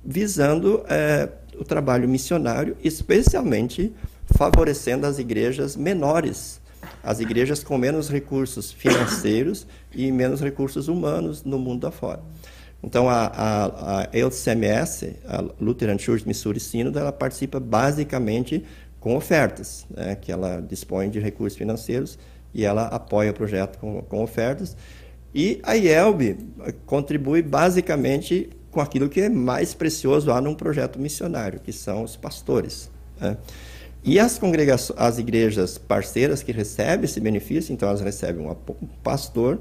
[0.04, 0.84] visando...
[0.88, 1.28] É,
[1.58, 3.92] o trabalho missionário, especialmente
[4.26, 6.60] favorecendo as igrejas menores,
[7.02, 12.20] as igrejas com menos recursos financeiros e menos recursos humanos no mundo afora.
[12.82, 18.64] Então, a, a, a LCMS, a Lutheran Church Missouri Synod, ela participa basicamente
[18.98, 22.18] com ofertas, né, que ela dispõe de recursos financeiros
[22.54, 24.76] e ela apoia o projeto com, com ofertas.
[25.34, 26.36] E a IELB
[26.84, 32.16] contribui basicamente com aquilo que é mais precioso lá num projeto missionário, que são os
[32.16, 32.90] pastores.
[33.20, 33.36] Né?
[34.04, 34.40] E as
[34.96, 38.54] as igrejas parceiras que recebem esse benefício, então elas recebem um
[39.02, 39.60] pastor,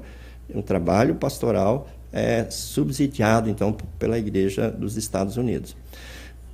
[0.52, 5.76] um trabalho pastoral é, subsidiado então pela igreja dos Estados Unidos.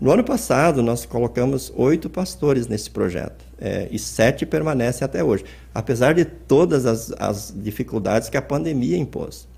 [0.00, 5.44] No ano passado, nós colocamos oito pastores nesse projeto é, e sete permanecem até hoje,
[5.74, 9.48] apesar de todas as, as dificuldades que a pandemia impôs.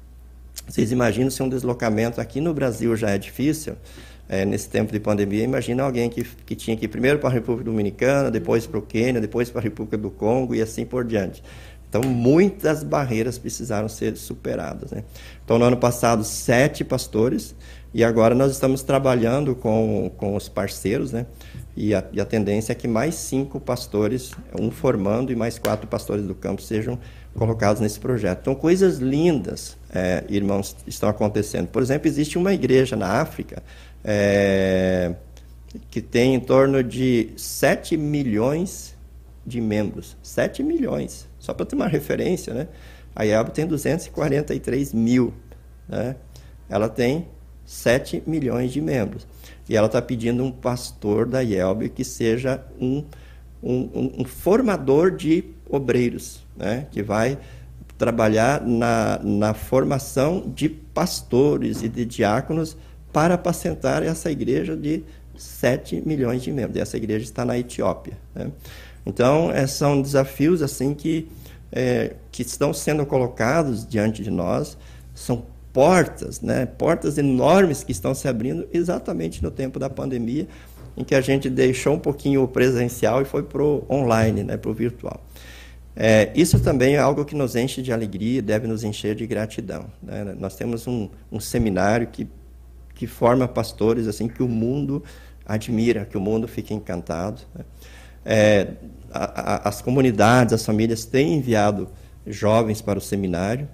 [0.67, 3.75] Vocês imaginam se um deslocamento aqui no Brasil já é difícil,
[4.29, 7.33] é, nesse tempo de pandemia, imagina alguém que, que tinha que ir primeiro para a
[7.33, 11.05] República Dominicana, depois para o Quênia, depois para a República do Congo e assim por
[11.05, 11.43] diante.
[11.89, 14.93] Então, muitas barreiras precisaram ser superadas.
[14.93, 15.03] Né?
[15.45, 17.57] Então, no ano passado, sete pastores,
[17.93, 21.27] e agora nós estamos trabalhando com, com os parceiros, né?
[21.83, 25.87] E a, e a tendência é que mais cinco pastores, um formando e mais quatro
[25.87, 26.99] pastores do campo sejam
[27.35, 28.41] colocados nesse projeto.
[28.43, 31.69] Então, coisas lindas, é, irmãos, estão acontecendo.
[31.69, 33.63] Por exemplo, existe uma igreja na África
[34.05, 35.15] é,
[35.91, 38.95] que tem em torno de 7 milhões
[39.47, 40.19] de membros.
[40.23, 41.27] 7 milhões.
[41.39, 42.69] Só para ter uma referência, né?
[43.17, 45.33] A IELB tem 243 mil.
[45.89, 46.15] Né?
[46.69, 47.27] Ela tem
[47.65, 49.27] 7 milhões de membros.
[49.71, 53.05] E ela está pedindo um pastor da IELB que seja um,
[53.63, 56.89] um, um, formador de obreiros, né?
[56.91, 57.39] que vai
[57.97, 62.77] trabalhar na, na formação de pastores e de diáconos
[63.13, 65.05] para apacentar essa igreja de
[65.37, 66.77] 7 milhões de membros.
[66.77, 68.15] E essa igreja está na Etiópia.
[68.35, 68.51] Né?
[69.07, 71.29] Então, é, são desafios assim que,
[71.71, 74.77] é, que estão sendo colocados diante de nós,
[75.15, 76.67] são portas, né?
[76.67, 80.49] portas enormes que estão se abrindo exatamente no tempo da pandemia,
[80.97, 84.57] em que a gente deixou um pouquinho o presencial e foi para o online, né?
[84.57, 85.25] para o virtual.
[85.95, 89.87] É, isso também é algo que nos enche de alegria, deve nos encher de gratidão.
[90.03, 90.35] Né?
[90.39, 92.29] Nós temos um, um seminário que,
[92.95, 95.03] que forma pastores assim que o mundo
[95.45, 97.43] admira, que o mundo fica encantado.
[97.55, 97.65] Né?
[98.25, 98.69] É,
[99.13, 101.89] a, a, as comunidades, as famílias têm enviado
[102.27, 103.69] jovens para o seminário.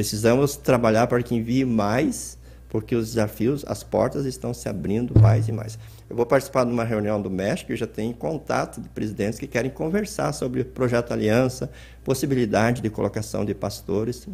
[0.00, 2.38] Precisamos trabalhar para que envie mais,
[2.70, 5.78] porque os desafios, as portas estão se abrindo mais e mais.
[6.08, 9.46] Eu vou participar de uma reunião do México e já tenho contato de presidentes que
[9.46, 11.70] querem conversar sobre o projeto Aliança,
[12.02, 14.26] possibilidade de colocação de pastores.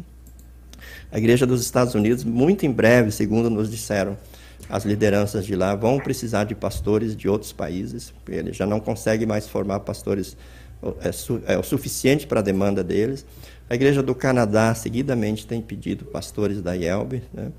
[1.11, 4.17] A Igreja dos Estados Unidos, muito em breve, segundo nos disseram,
[4.69, 9.27] as lideranças de lá vão precisar de pastores de outros países, eles já não conseguem
[9.27, 10.37] mais formar pastores
[11.01, 13.25] é, su, é o suficiente para a demanda deles.
[13.69, 17.21] A Igreja do Canadá, seguidamente, tem pedido pastores da IELB.
[17.33, 17.51] Né?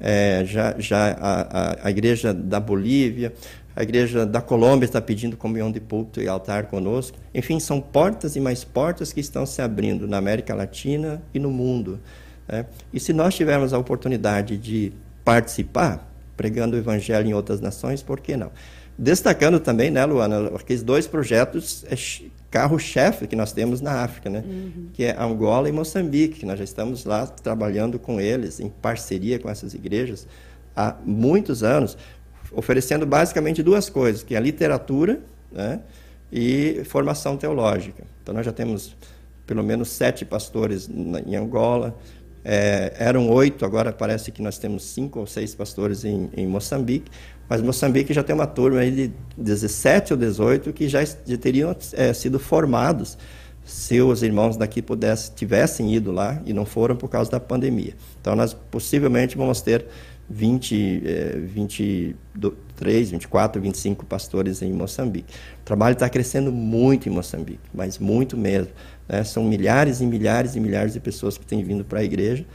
[0.00, 3.32] É, já já a, a, a, Igreja da Bolívia,
[3.74, 7.18] a Igreja da Colômbia está pedindo comunhão de púlpito e altar conosco.
[7.34, 11.50] Enfim, são portas e mais portas que estão se abrindo na América Latina e no
[11.50, 11.98] mundo.
[12.46, 12.66] Né?
[12.92, 14.92] E se nós tivermos a oportunidade de
[15.24, 18.52] participar, pregando o evangelho em outras nações, por que não?
[18.96, 21.94] Destacando também, né, Luana, aqueles dois projetos é
[22.50, 24.42] carro-chefe que nós temos na África, né?
[24.46, 24.88] Uhum.
[24.92, 29.38] Que é Angola e Moçambique, que nós já estamos lá trabalhando com eles, em parceria
[29.38, 30.26] com essas igrejas,
[30.74, 31.96] há muitos anos,
[32.52, 35.20] oferecendo basicamente duas coisas, que é a literatura
[35.52, 35.80] né,
[36.32, 38.04] e formação teológica.
[38.22, 38.96] Então nós já temos
[39.46, 41.96] pelo menos sete pastores em Angola,
[42.44, 47.10] é, eram oito, agora parece que nós temos cinco ou seis pastores em, em, Moçambique,
[47.48, 51.74] mas Moçambique já tem uma turma aí de 17 ou 18 que já, já teriam
[51.94, 53.16] é, sido formados
[53.64, 57.94] se os irmãos daqui pudessem, tivessem ido lá e não foram por causa da pandemia.
[58.20, 59.84] Então, nós possivelmente vamos ter
[60.30, 65.34] 20, é, 23, 24, 25 pastores em Moçambique.
[65.60, 68.72] O trabalho está crescendo muito em Moçambique, mas muito mesmo.
[69.06, 69.22] Né?
[69.24, 72.46] São milhares e milhares e milhares de pessoas que têm vindo para a igreja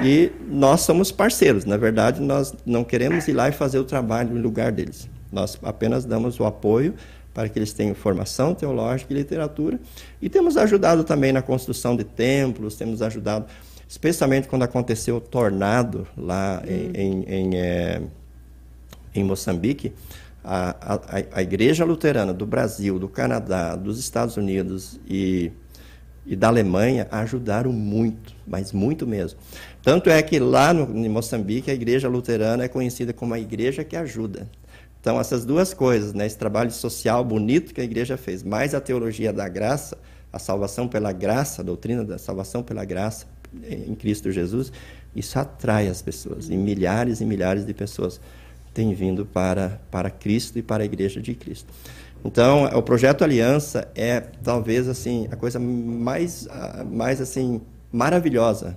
[0.00, 1.64] e nós somos parceiros.
[1.64, 5.08] Na verdade, nós não queremos ir lá e fazer o trabalho em lugar deles.
[5.32, 6.94] Nós apenas damos o apoio
[7.34, 9.78] para que eles tenham formação teológica e literatura
[10.22, 13.44] e temos ajudado também na construção de templos, temos ajudado,
[13.86, 16.92] especialmente quando aconteceu o tornado lá em, hum.
[16.94, 18.02] em, em, é,
[19.14, 19.92] em Moçambique.
[20.42, 25.50] A, a, a Igreja Luterana do Brasil, do Canadá, dos Estados Unidos e
[26.26, 29.38] e da Alemanha ajudaram muito, mas muito mesmo.
[29.82, 33.84] Tanto é que lá no, em Moçambique a igreja luterana é conhecida como a igreja
[33.84, 34.48] que ajuda.
[35.00, 38.80] Então essas duas coisas, né, esse trabalho social bonito que a igreja fez, mais a
[38.80, 39.96] teologia da graça,
[40.32, 43.26] a salvação pela graça, a doutrina da salvação pela graça
[43.64, 44.72] em Cristo Jesus,
[45.14, 46.50] isso atrai as pessoas.
[46.50, 48.20] E milhares e milhares de pessoas
[48.74, 51.72] têm vindo para, para Cristo e para a igreja de Cristo.
[52.26, 56.48] Então, o projeto Aliança é talvez assim a coisa mais,
[56.90, 57.60] mais assim
[57.92, 58.76] maravilhosa,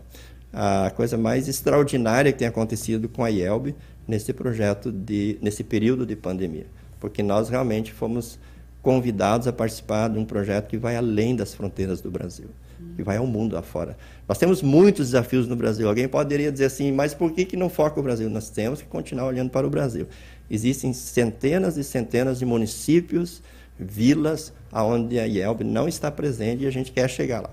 [0.54, 3.76] a coisa mais extraordinária que tem acontecido com a IELB
[4.08, 6.68] nesse projeto de nesse período de pandemia,
[7.00, 8.38] porque nós realmente fomos
[8.84, 12.50] convidados a participar de um projeto que vai além das fronteiras do Brasil,
[12.96, 13.98] que vai ao mundo afora.
[14.28, 15.90] Nós temos muitos desafios no Brasil.
[15.90, 18.30] Alguém poderia dizer assim, mas por que, que não foca o Brasil?
[18.30, 20.08] Nós temos que continuar olhando para o Brasil.
[20.50, 23.42] Existem centenas e centenas de municípios,
[23.78, 27.50] vilas, onde a IELB não está presente e a gente quer chegar lá.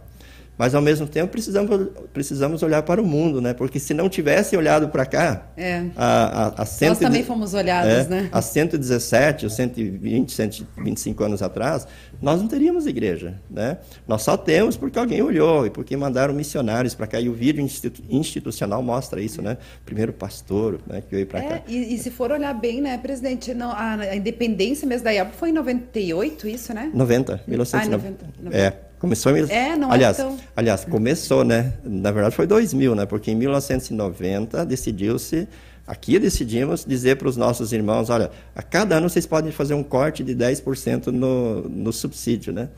[0.58, 3.52] Mas ao mesmo tempo precisamos, precisamos olhar para o mundo, né?
[3.52, 5.84] Porque se não tivesse olhado para cá, é.
[5.96, 8.28] a, a, a cento, nós também fomos olhados, é, né?
[8.32, 11.86] Há 117 ou 120, 125 anos atrás,
[12.20, 13.78] nós não teríamos igreja, né?
[14.08, 17.20] Nós só temos porque alguém olhou e porque mandaram missionários para cá.
[17.20, 19.58] E o vídeo institu institucional mostra isso, né?
[19.84, 21.62] Primeiro pastor né, que veio para é, cá.
[21.68, 25.32] E, e, se for olhar bem, né, presidente, não, a, a independência mesmo da IAB
[25.32, 26.90] foi em 98, isso, né?
[26.94, 28.24] 90, 1990.
[28.24, 28.56] Ah, 90, 90.
[28.56, 28.85] É.
[29.06, 29.50] Começou em...
[29.50, 30.36] É, não aliás, é tão...
[30.56, 31.74] aliás, começou, né?
[31.84, 33.06] Na verdade foi 2000, né?
[33.06, 35.46] Porque em 1990 decidiu-se,
[35.86, 39.82] aqui decidimos dizer para os nossos irmãos, olha, a cada ano vocês podem fazer um
[39.82, 42.68] corte de 10% no, no subsídio, né?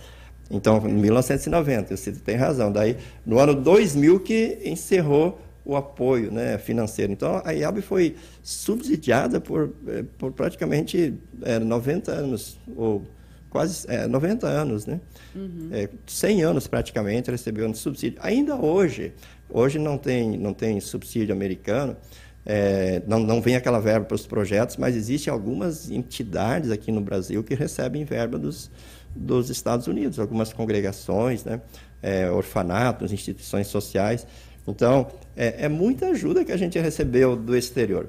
[0.51, 2.71] Então, em 1990, você tem razão.
[2.71, 7.13] Daí, no ano 2000 que encerrou o apoio né, financeiro.
[7.13, 11.13] Então, a IAB foi subsidiada por, eh, por praticamente
[11.43, 13.03] é, 90 anos, ou
[13.51, 15.01] quase é, 90 anos, né?
[15.35, 15.69] Uhum.
[15.73, 18.19] É, 100 anos praticamente recebeu um subsídio.
[18.23, 19.13] Ainda hoje,
[19.49, 21.97] hoje não tem, não tem subsídio americano,
[22.45, 27.01] é, não, não vem aquela verba para os projetos, mas existem algumas entidades aqui no
[27.01, 28.71] Brasil que recebem verba dos,
[29.15, 31.61] dos Estados Unidos, algumas congregações, né?
[32.01, 34.27] É, orfanatos, instituições sociais.
[34.67, 38.09] Então, é, é muita ajuda que a gente recebeu do exterior.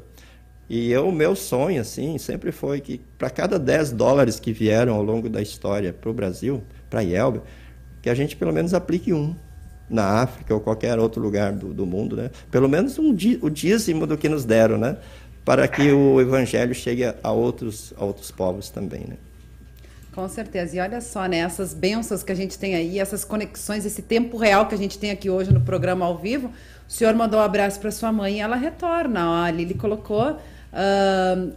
[0.69, 5.01] E o meu sonho, assim, sempre foi que para cada 10 dólares que vieram ao
[5.01, 7.41] longo da história para o Brasil, para a IELB,
[8.03, 9.35] que a gente pelo menos aplique um
[9.89, 12.29] na África ou qualquer outro lugar do, do mundo, né?
[12.51, 14.97] Pelo menos um, o dízimo do que nos deram, né?
[15.43, 19.17] Para que o evangelho chegue a, outros, a outros povos também, né?
[20.13, 20.75] Com certeza.
[20.75, 21.37] E olha só, né?
[21.37, 24.99] Essas bênçãos que a gente tem aí, essas conexões, esse tempo real que a gente
[24.99, 26.51] tem aqui hoje no programa ao vivo.
[26.87, 29.29] O senhor mandou um abraço para sua mãe e ela retorna.
[29.29, 30.37] Ó, a colocou
[30.73, 31.53] Uh,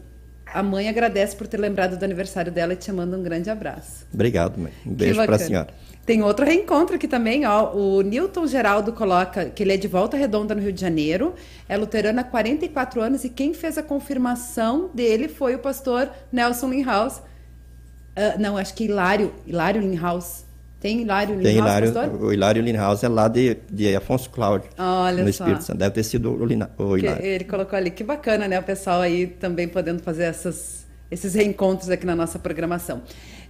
[0.47, 4.07] a mãe agradece por ter lembrado do aniversário dela e te manda um grande abraço.
[4.13, 4.73] Obrigado, mãe.
[4.87, 5.69] Um beijo para a senhora.
[6.05, 7.73] Tem outro reencontro aqui também, ó.
[7.75, 11.35] O Newton Geraldo coloca que ele é de Volta Redonda, no Rio de Janeiro.
[11.69, 16.71] É luterano há 44 anos e quem fez a confirmação dele foi o pastor Nelson
[16.71, 17.19] Linhaus.
[17.19, 20.45] Uh, não, acho que Hilário, Hilário Linhaus.
[20.83, 22.21] Tem Hilário Linhaus, Tem Hilário?
[22.21, 25.45] O Hilário Linhaus é lá de, de Afonso Cláudio, Olha no só.
[25.45, 25.79] Espírito Santo.
[25.79, 27.25] Deve ter sido o, Lina, o Hilário.
[27.25, 27.89] ele colocou ali.
[27.93, 28.59] Que bacana, né?
[28.59, 33.01] O pessoal aí também podendo fazer essas, esses reencontros aqui na nossa programação.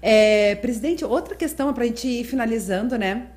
[0.03, 3.29] É, presidente, outra questão para a gente ir finalizando, né?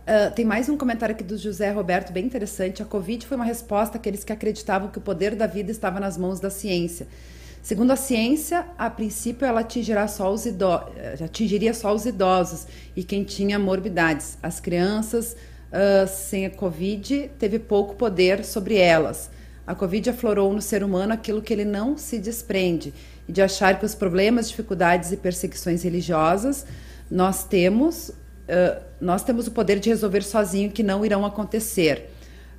[0.00, 2.82] Uh, tem mais um comentário aqui do José Roberto, bem interessante.
[2.82, 6.18] A Covid foi uma resposta àqueles que acreditavam que o poder da vida estava nas
[6.18, 7.06] mãos da ciência.
[7.64, 10.92] Segundo a ciência, a princípio ela atingirá só os idosos,
[11.24, 14.36] atingiria só os idosos e quem tinha morbidades.
[14.42, 15.34] As crianças
[15.72, 19.30] uh, sem a Covid teve pouco poder sobre elas.
[19.66, 22.92] A Covid aflorou no ser humano aquilo que ele não se desprende,
[23.26, 26.66] e de achar que os problemas, dificuldades e perseguições religiosas
[27.10, 32.10] nós temos, uh, nós temos o poder de resolver sozinho que não irão acontecer.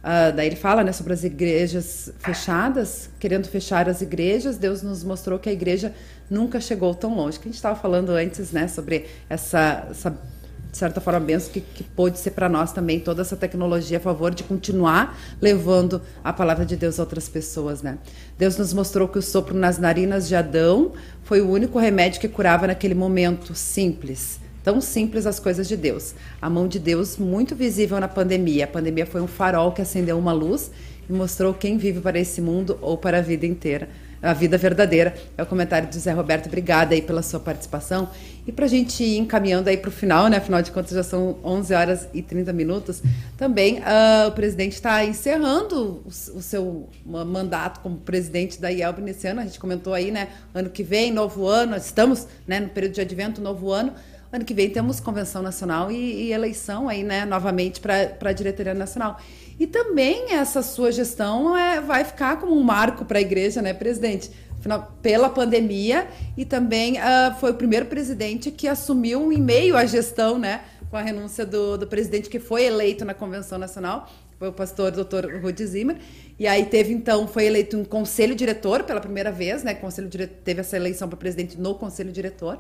[0.06, 4.56] Uh, daí ele fala né, sobre as igrejas fechadas, querendo fechar as igrejas.
[4.56, 5.91] Deus nos mostrou que a igreja
[6.30, 7.39] nunca chegou tão longe.
[7.39, 11.60] Que a gente estava falando antes né, sobre essa, essa, de certa forma, benção que,
[11.60, 16.32] que pôde ser para nós também, toda essa tecnologia a favor de continuar levando a
[16.32, 17.82] palavra de Deus a outras pessoas.
[17.82, 17.97] Né?
[18.38, 20.93] Deus nos mostrou que o sopro nas narinas de Adão
[21.24, 26.16] foi o único remédio que curava naquele momento simples Tão simples as coisas de Deus.
[26.41, 28.66] A mão de Deus muito visível na pandemia.
[28.66, 30.72] A pandemia foi um farol que acendeu uma luz
[31.07, 33.88] e mostrou quem vive para esse mundo ou para a vida inteira.
[34.24, 35.13] A vida verdadeira.
[35.38, 36.47] É o comentário de Zé Roberto.
[36.47, 38.09] Obrigada aí pela sua participação.
[38.47, 40.38] E para a gente ir encaminhando aí para o final, né?
[40.38, 43.03] Afinal de contas já são 11 horas e 30 minutos.
[43.38, 49.28] Também uh, o presidente está encerrando o, o, seu mandato como presidente da IELB nesse
[49.28, 49.41] ano.
[49.41, 50.30] A gente comentou aí, né?
[50.55, 51.76] Ano que vem, novo ano.
[51.76, 53.93] Estamos né, no período de advento, novo ano.
[54.36, 58.73] Ano que vem temos convenção nacional e, e eleição aí, né, novamente para a diretoria
[58.73, 59.17] nacional.
[59.57, 63.73] E também essa sua gestão é, vai ficar como um marco para a igreja, né,
[63.73, 64.29] presidente?
[64.59, 69.86] Afinal, pela pandemia e também uh, foi o primeiro presidente que assumiu em meio à
[69.86, 74.49] gestão, né, com a renúncia do, do presidente que foi eleito na convenção nacional, foi
[74.49, 75.41] o pastor Dr.
[75.41, 75.95] Rudi Zimmer.
[76.38, 79.73] E aí teve então, foi eleito um conselho diretor pela primeira vez, né?
[79.73, 82.59] Conselho teve essa eleição para presidente no conselho diretor.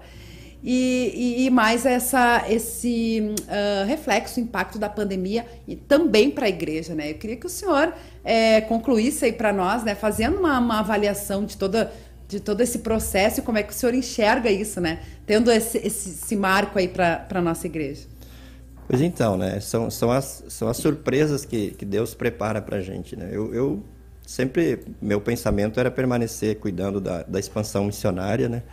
[0.67, 6.49] E, e, e, mais essa, esse uh, reflexo, impacto da pandemia e também para a
[6.49, 7.11] igreja, né?
[7.11, 7.93] Eu queria que o senhor
[8.23, 11.93] é, concluísse aí para nós, né, fazendo uma, uma, avaliação de toda
[12.27, 15.01] de todo esse processo e como é que o senhor enxerga isso, né?
[15.27, 18.07] Tendo esse, esse, esse marco aí para a nossa igreja.
[18.87, 19.59] Pois então, né?
[19.59, 23.29] São, são, as, são as surpresas que, que Deus prepara para a gente, né?
[23.31, 23.83] Eu, eu
[24.25, 28.63] sempre, meu pensamento era permanecer cuidando da, da expansão missionária, né?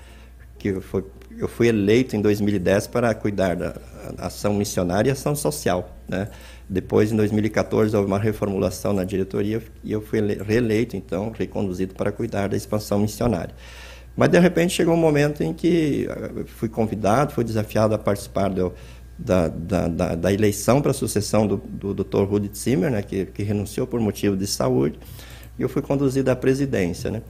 [0.62, 1.04] que fui,
[1.38, 3.74] eu fui eleito em 2010 para cuidar da
[4.18, 6.28] ação missionária e ação social, né?
[6.68, 12.10] Depois, em 2014, houve uma reformulação na diretoria e eu fui reeleito, então, reconduzido para
[12.10, 13.54] cuidar da expansão missionária.
[14.16, 18.48] Mas, de repente, chegou um momento em que eh, fui convidado, fui desafiado a participar
[18.48, 18.72] do,
[19.18, 22.24] da, da, da, da, eleição para a sucessão do, do Dr.
[22.24, 24.98] Rudi Zimmer, né, que, que renunciou por motivo de saúde,
[25.58, 27.10] e eu fui conduzido à presidência.
[27.10, 27.22] Né?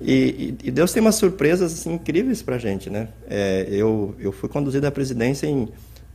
[0.00, 2.90] E, e, Deus tem umas surpresas assim, incríveis para a gente.
[2.90, 3.08] Né?
[3.28, 5.68] É, eu, eu fui conduzido à presidência em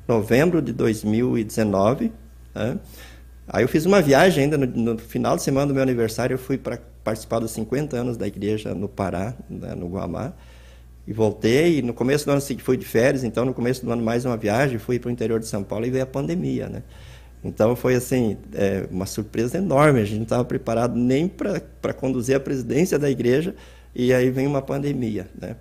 [0.08, 2.12] novembro de 2019,
[2.54, 2.78] né?
[3.52, 6.38] Aí eu fiz uma viagem ainda no, no, final de semana do meu aniversário, eu
[6.38, 10.34] fui para participar dos 50 anos da igreja no Pará, né, no Guamá,
[11.08, 11.80] e voltei.
[11.80, 14.24] E no começo do ano seguinte fui de férias, então no começo do ano mais
[14.24, 16.84] uma viagem, fui para o interior de São Paulo e veio a pandemia, né?
[17.44, 20.02] Então foi assim é, uma surpresa enorme.
[20.02, 23.56] A gente não estava preparado nem para conduzir a presidência da igreja
[23.96, 25.56] e aí vem uma pandemia, né?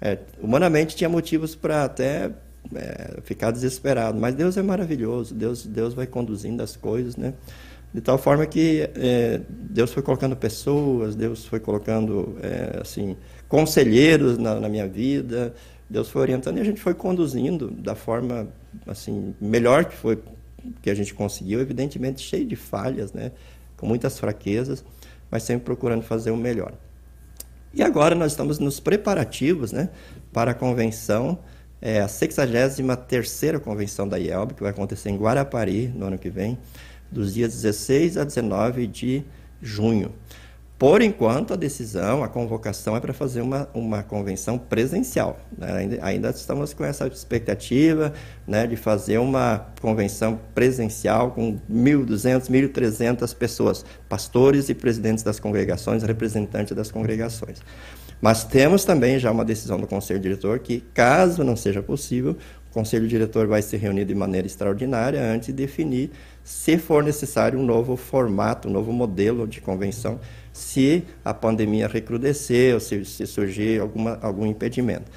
[0.00, 2.30] É, humanamente tinha motivos para até
[2.74, 4.18] é, ficar desesperado.
[4.18, 7.34] Mas Deus é maravilhoso, Deus, Deus vai conduzindo as coisas, né?
[7.92, 13.16] De tal forma que é, Deus foi colocando pessoas, Deus foi colocando, é, assim,
[13.48, 15.52] conselheiros na, na, minha vida,
[15.88, 18.46] Deus foi orientando e a gente foi conduzindo da forma,
[18.86, 20.20] assim, melhor que foi
[20.82, 23.32] que a gente conseguiu, evidentemente cheio de falhas, né?
[23.76, 24.84] Com muitas fraquezas,
[25.30, 26.74] mas sempre procurando fazer o melhor.
[27.72, 29.90] E agora nós estamos nos preparativos, né?
[30.32, 31.38] Para a convenção
[31.80, 36.58] é a 63ª convenção da IELB, que vai acontecer em Guarapari no ano que vem,
[37.10, 39.24] dos dias 16 a 19 de
[39.62, 40.12] junho.
[40.80, 45.38] Por enquanto, a decisão, a convocação é para fazer uma, uma convenção presencial.
[45.58, 45.70] Né?
[45.70, 48.14] Ainda, ainda, estamos com essa expectativa
[48.46, 56.02] né, de fazer uma convenção presencial com 1.200, 1.300 pessoas, pastores e presidentes das congregações,
[56.02, 57.60] representantes das congregações.
[58.18, 62.38] Mas temos também já uma decisão do Conselho Diretor que, caso não seja possível,
[62.70, 66.10] o Conselho Diretor vai se reunir de maneira extraordinária antes de definir
[66.42, 70.20] se for necessário um novo formato, um novo modelo de convenção,
[70.52, 75.10] se a pandemia recrudescer ou se, se surgir alguma, algum impedimento.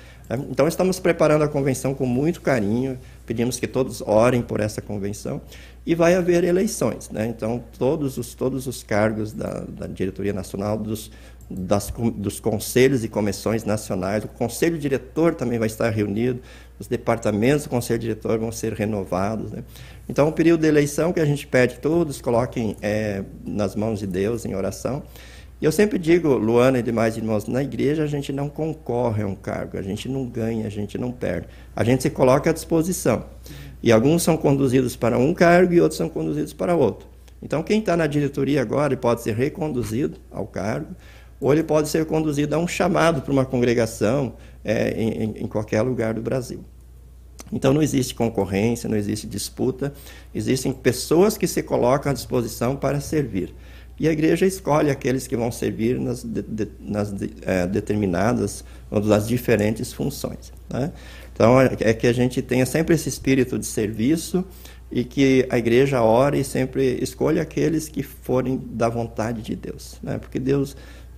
[0.50, 5.42] Então, estamos preparando a convenção com muito carinho, pedimos que todos orem por essa convenção
[5.86, 7.10] e vai haver eleições.
[7.10, 7.28] Né?
[7.28, 11.12] Então, todos os, todos os cargos da, da diretoria nacional, dos
[11.50, 14.24] das, dos conselhos e comissões nacionais.
[14.24, 16.42] O conselho diretor também vai estar reunido,
[16.80, 19.52] os departamentos do conselho diretor vão ser renovados.
[19.52, 19.64] Né?
[20.08, 24.08] Então, o período de eleição que a gente pede todos coloquem é, nas mãos de
[24.08, 25.04] Deus em oração.
[25.62, 29.28] E eu sempre digo, Luana e demais irmãos, na igreja a gente não concorre a
[29.28, 31.48] um cargo, a gente não ganha, a gente não perde.
[31.74, 33.26] A gente se coloca à disposição.
[33.82, 37.08] E alguns são conduzidos para um cargo e outros são conduzidos para outro.
[37.42, 40.96] Então, quem está na diretoria agora pode ser reconduzido ao cargo,
[41.40, 45.82] ou ele pode ser conduzido a um chamado para uma congregação é, em, em qualquer
[45.82, 46.64] lugar do Brasil.
[47.52, 49.94] Então não existe concorrência, não existe disputa,
[50.34, 53.54] existem pessoas que se colocam à disposição para servir.
[54.00, 58.64] E a igreja escolhe aqueles que vão servir nas, de, de, nas de, é, determinadas
[58.90, 60.52] ou das diferentes funções.
[60.70, 60.92] Né?
[61.32, 64.44] Então é, é que a gente tenha sempre esse espírito de serviço
[64.92, 70.00] e que a igreja ore e sempre escolha aqueles que forem da vontade de Deus.
[70.02, 70.18] Né?
[70.18, 70.76] Porque Deus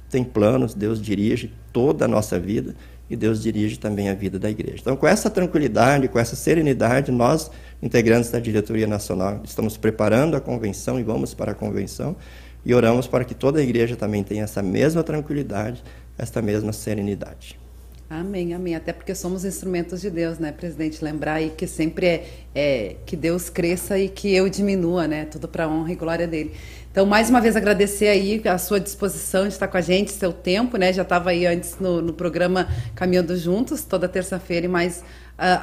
[0.10, 2.76] tem planos, Deus dirige toda a nossa vida
[3.10, 4.80] e Deus dirige também a vida da igreja.
[4.82, 7.52] Então, com essa tranquilidade, com essa serenidade, nós,
[7.82, 12.16] integrantes da diretoria nacional, estamos preparando a convenção e vamos para a convenção
[12.66, 15.84] e oramos para que toda a igreja também tenha essa mesma tranquilidade,
[16.18, 17.60] essa mesma serenidade.
[18.08, 18.76] Amém, amém.
[18.76, 21.04] Até porque somos instrumentos de Deus, né, presidente?
[21.04, 25.26] Lembrar aí que sempre é, é que Deus cresça e que eu diminua, né?
[25.26, 26.54] Tudo para honra e glória dele.
[26.92, 30.32] Então, mais uma vez, agradecer aí a sua disposição de estar com a gente, seu
[30.32, 30.94] tempo, né?
[30.94, 35.04] Já estava aí antes no, no, programa Caminhando Juntos, toda terça-feira, e mais uh,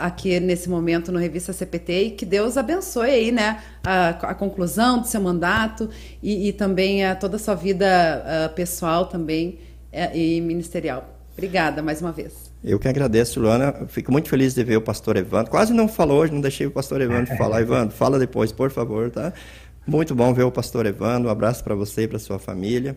[0.00, 1.92] aqui nesse momento no Revista CPT.
[1.92, 3.62] E que Deus abençoe aí, né?
[3.84, 5.88] A, a conclusão do seu mandato
[6.20, 9.60] e, e também a toda a sua vida uh, pessoal também
[9.92, 11.21] uh, e ministerial.
[11.42, 12.52] Obrigada mais uma vez.
[12.62, 13.74] Eu que agradeço, Luana.
[13.88, 15.50] Fico muito feliz de ver o pastor Evandro.
[15.50, 17.60] Quase não falou hoje, não deixei o pastor Evandro falar.
[17.60, 19.32] Evandro, fala depois, por favor, tá?
[19.84, 21.28] Muito bom ver o pastor Evandro.
[21.28, 22.96] Um abraço para você e para sua família.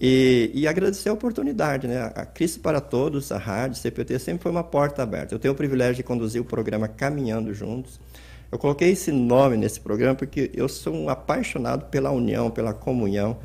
[0.00, 2.12] E, e, agradecer a oportunidade, né?
[2.14, 5.34] A Cristo para Todos, a rádio, CPT, sempre foi uma porta aberta.
[5.34, 7.98] Eu tenho o privilégio de conduzir o programa Caminhando Juntos.
[8.52, 13.36] Eu coloquei esse nome nesse programa porque eu sou um apaixonado pela união, pela comunhão.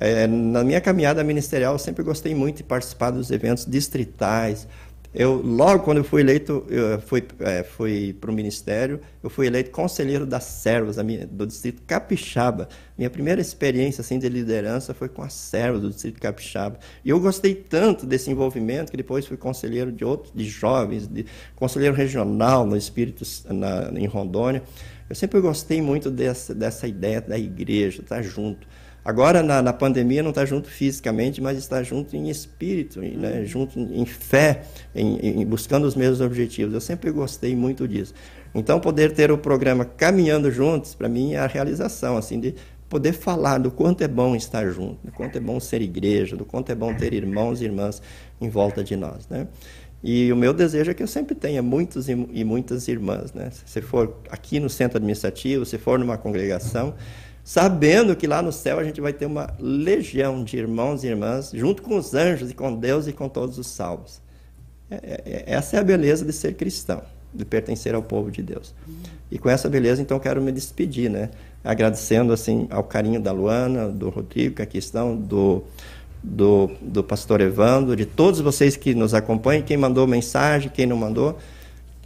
[0.00, 4.66] É, na minha caminhada ministerial, eu sempre gostei muito de participar dos eventos distritais,
[5.14, 9.46] Eu, logo quando eu fui eleito, eu fui, é, fui para o ministério, eu fui
[9.46, 12.68] eleito conselheiro das servas minha, do distrito Capixaba.
[12.96, 16.78] Minha primeira experiência assim, de liderança foi com as servas do distrito Capixaba.
[17.02, 21.24] E eu gostei tanto desse envolvimento que depois fui conselheiro de outros, de jovens, de,
[21.56, 24.62] conselheiro regional no Espírito, na, em Rondônia.
[25.08, 28.68] Eu sempre gostei muito dessa, dessa ideia da igreja, estar tá junto.
[29.04, 33.44] Agora, na, na pandemia, não está junto fisicamente, mas está junto em espírito, né?
[33.44, 34.62] junto em fé,
[34.94, 36.74] em, em, buscando os mesmos objetivos.
[36.74, 38.12] Eu sempre gostei muito disso.
[38.54, 42.54] Então, poder ter o programa Caminhando Juntos, para mim, é a realização, assim, de
[42.88, 46.44] poder falar do quanto é bom estar junto, do quanto é bom ser igreja, do
[46.44, 48.02] quanto é bom ter irmãos e irmãs
[48.40, 49.46] em volta de nós, né?
[50.02, 53.50] E o meu desejo é que eu sempre tenha muitos e muitas irmãs, né?
[53.66, 56.94] Se for aqui no centro administrativo, se for numa congregação,
[57.48, 61.50] sabendo que lá no céu a gente vai ter uma legião de irmãos e irmãs,
[61.54, 64.20] junto com os anjos e com Deus e com todos os salvos.
[64.90, 67.00] É, é, é, essa é a beleza de ser cristão,
[67.32, 68.74] de pertencer ao povo de Deus.
[69.30, 71.30] E com essa beleza, então, quero me despedir, né?
[71.64, 75.64] Agradecendo, assim, ao carinho da Luana, do Rodrigo, que aqui estão, do,
[76.22, 80.98] do, do pastor Evandro, de todos vocês que nos acompanham, quem mandou mensagem, quem não
[80.98, 81.38] mandou.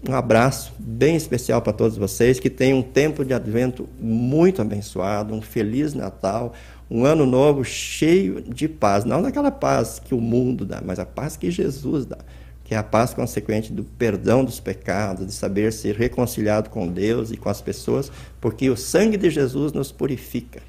[0.08, 5.32] Um abraço bem especial para todos vocês, que tenham um tempo de advento muito abençoado,
[5.32, 6.52] um feliz Natal,
[6.90, 9.04] um ano novo cheio de paz.
[9.04, 12.18] Não daquela paz que o mundo dá, mas a paz que Jesus dá,
[12.64, 17.30] que é a paz consequente do perdão dos pecados, de saber ser reconciliado com Deus
[17.30, 20.60] e com as pessoas, porque o sangue de Jesus nos purifica.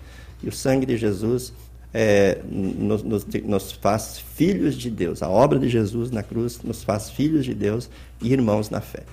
[0.43, 1.53] E o sangue de Jesus
[1.91, 5.23] é, nos, nos, nos, faz filhos de Deus.
[5.23, 7.89] A obra de Jesus na cruz nos faz filhos de Deus
[8.21, 9.03] e irmãos na fé.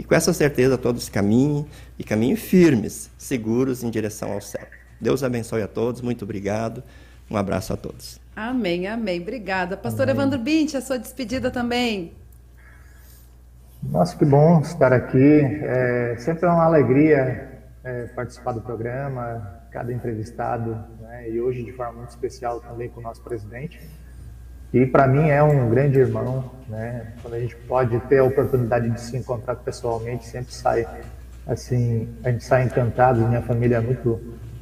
[0.00, 1.66] E com essa certeza todos caminhem
[1.98, 4.66] e caminhem firmes, seguros em direção ao céu.
[4.98, 6.82] Deus abençoe a todos, muito obrigado.
[7.30, 8.18] Um abraço a todos.
[8.34, 9.20] Amém, amém.
[9.20, 9.76] Obrigada.
[9.76, 10.14] Pastor amém.
[10.14, 12.14] Evandro Bint, a sua despedida também.
[13.82, 15.42] Nossa, que bom estar aqui.
[15.42, 21.72] É, sempre é uma alegria é, participar do programa, cada entrevistado, né, e hoje de
[21.72, 23.78] forma muito especial também com o nosso presidente.
[24.72, 27.12] E para mim é um grande irmão, né?
[27.20, 30.86] Quando a gente pode ter a oportunidade de se encontrar pessoalmente, sempre sai
[31.46, 33.26] assim, a gente sai encantado.
[33.26, 34.20] Minha família é muito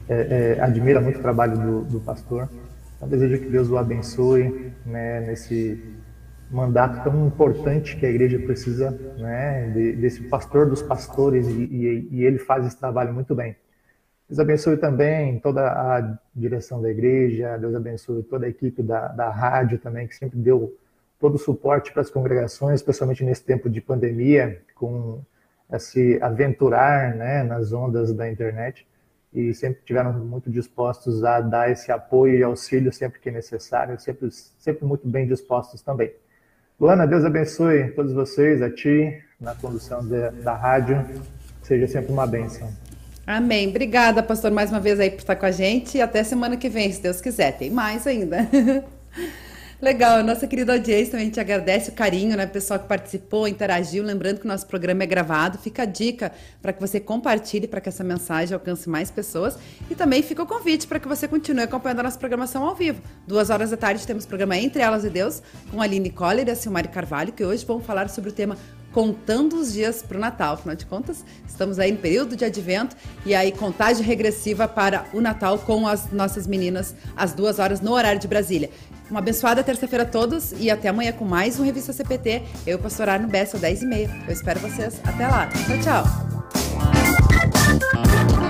[0.08, 2.48] é, é, admira muito o trabalho do, do pastor.
[2.96, 5.20] Então desejo que Deus o abençoe, né?
[5.20, 5.96] Nesse
[6.50, 9.70] mandato tão importante que a igreja precisa, né?
[9.70, 13.54] De, desse pastor dos pastores e, e, e ele faz esse trabalho muito bem.
[14.28, 19.30] Deus abençoe também toda a direção da igreja, Deus abençoe toda a equipe da, da
[19.30, 20.76] rádio também, que sempre deu
[21.18, 25.22] todo o suporte para as congregações, especialmente nesse tempo de pandemia, com
[25.72, 28.86] esse aventurar né, nas ondas da internet,
[29.32, 34.30] e sempre tiveram muito dispostos a dar esse apoio e auxílio sempre que necessário, sempre,
[34.30, 36.12] sempre muito bem dispostos também.
[36.78, 41.04] Luana, Deus abençoe todos vocês, a ti, na condução de, da rádio,
[41.62, 42.70] seja sempre uma bênção.
[43.28, 43.68] Amém.
[43.68, 45.98] Obrigada, pastor, mais uma vez aí por estar com a gente.
[45.98, 47.52] E até semana que vem, se Deus quiser.
[47.58, 48.48] Tem mais ainda.
[49.82, 52.46] Legal, nossa querida audiência também te agradece o carinho, né?
[52.46, 54.02] Pessoal que participou, interagiu.
[54.02, 55.58] Lembrando que o nosso programa é gravado.
[55.58, 59.58] Fica a dica para que você compartilhe para que essa mensagem alcance mais pessoas.
[59.90, 63.02] E também fica o convite para que você continue acompanhando a nossa programação ao vivo.
[63.26, 66.50] Duas horas da tarde temos programa Entre Elas e Deus com a Aline Coller e
[66.50, 68.56] a Silmari Carvalho, que hoje vão falar sobre o tema
[68.98, 70.54] contando os dias para o Natal.
[70.54, 75.20] Afinal de contas, estamos aí no período de advento e aí contagem regressiva para o
[75.20, 78.70] Natal com as nossas meninas às duas horas no horário de Brasília.
[79.08, 82.42] Uma abençoada terça-feira a todos e até amanhã com mais um Revista CPT.
[82.66, 84.10] Eu, posso orar no Bessa, às 10h30.
[84.26, 85.00] Eu espero vocês.
[85.04, 85.46] Até lá.
[85.46, 86.04] Tchau,
[88.34, 88.47] tchau.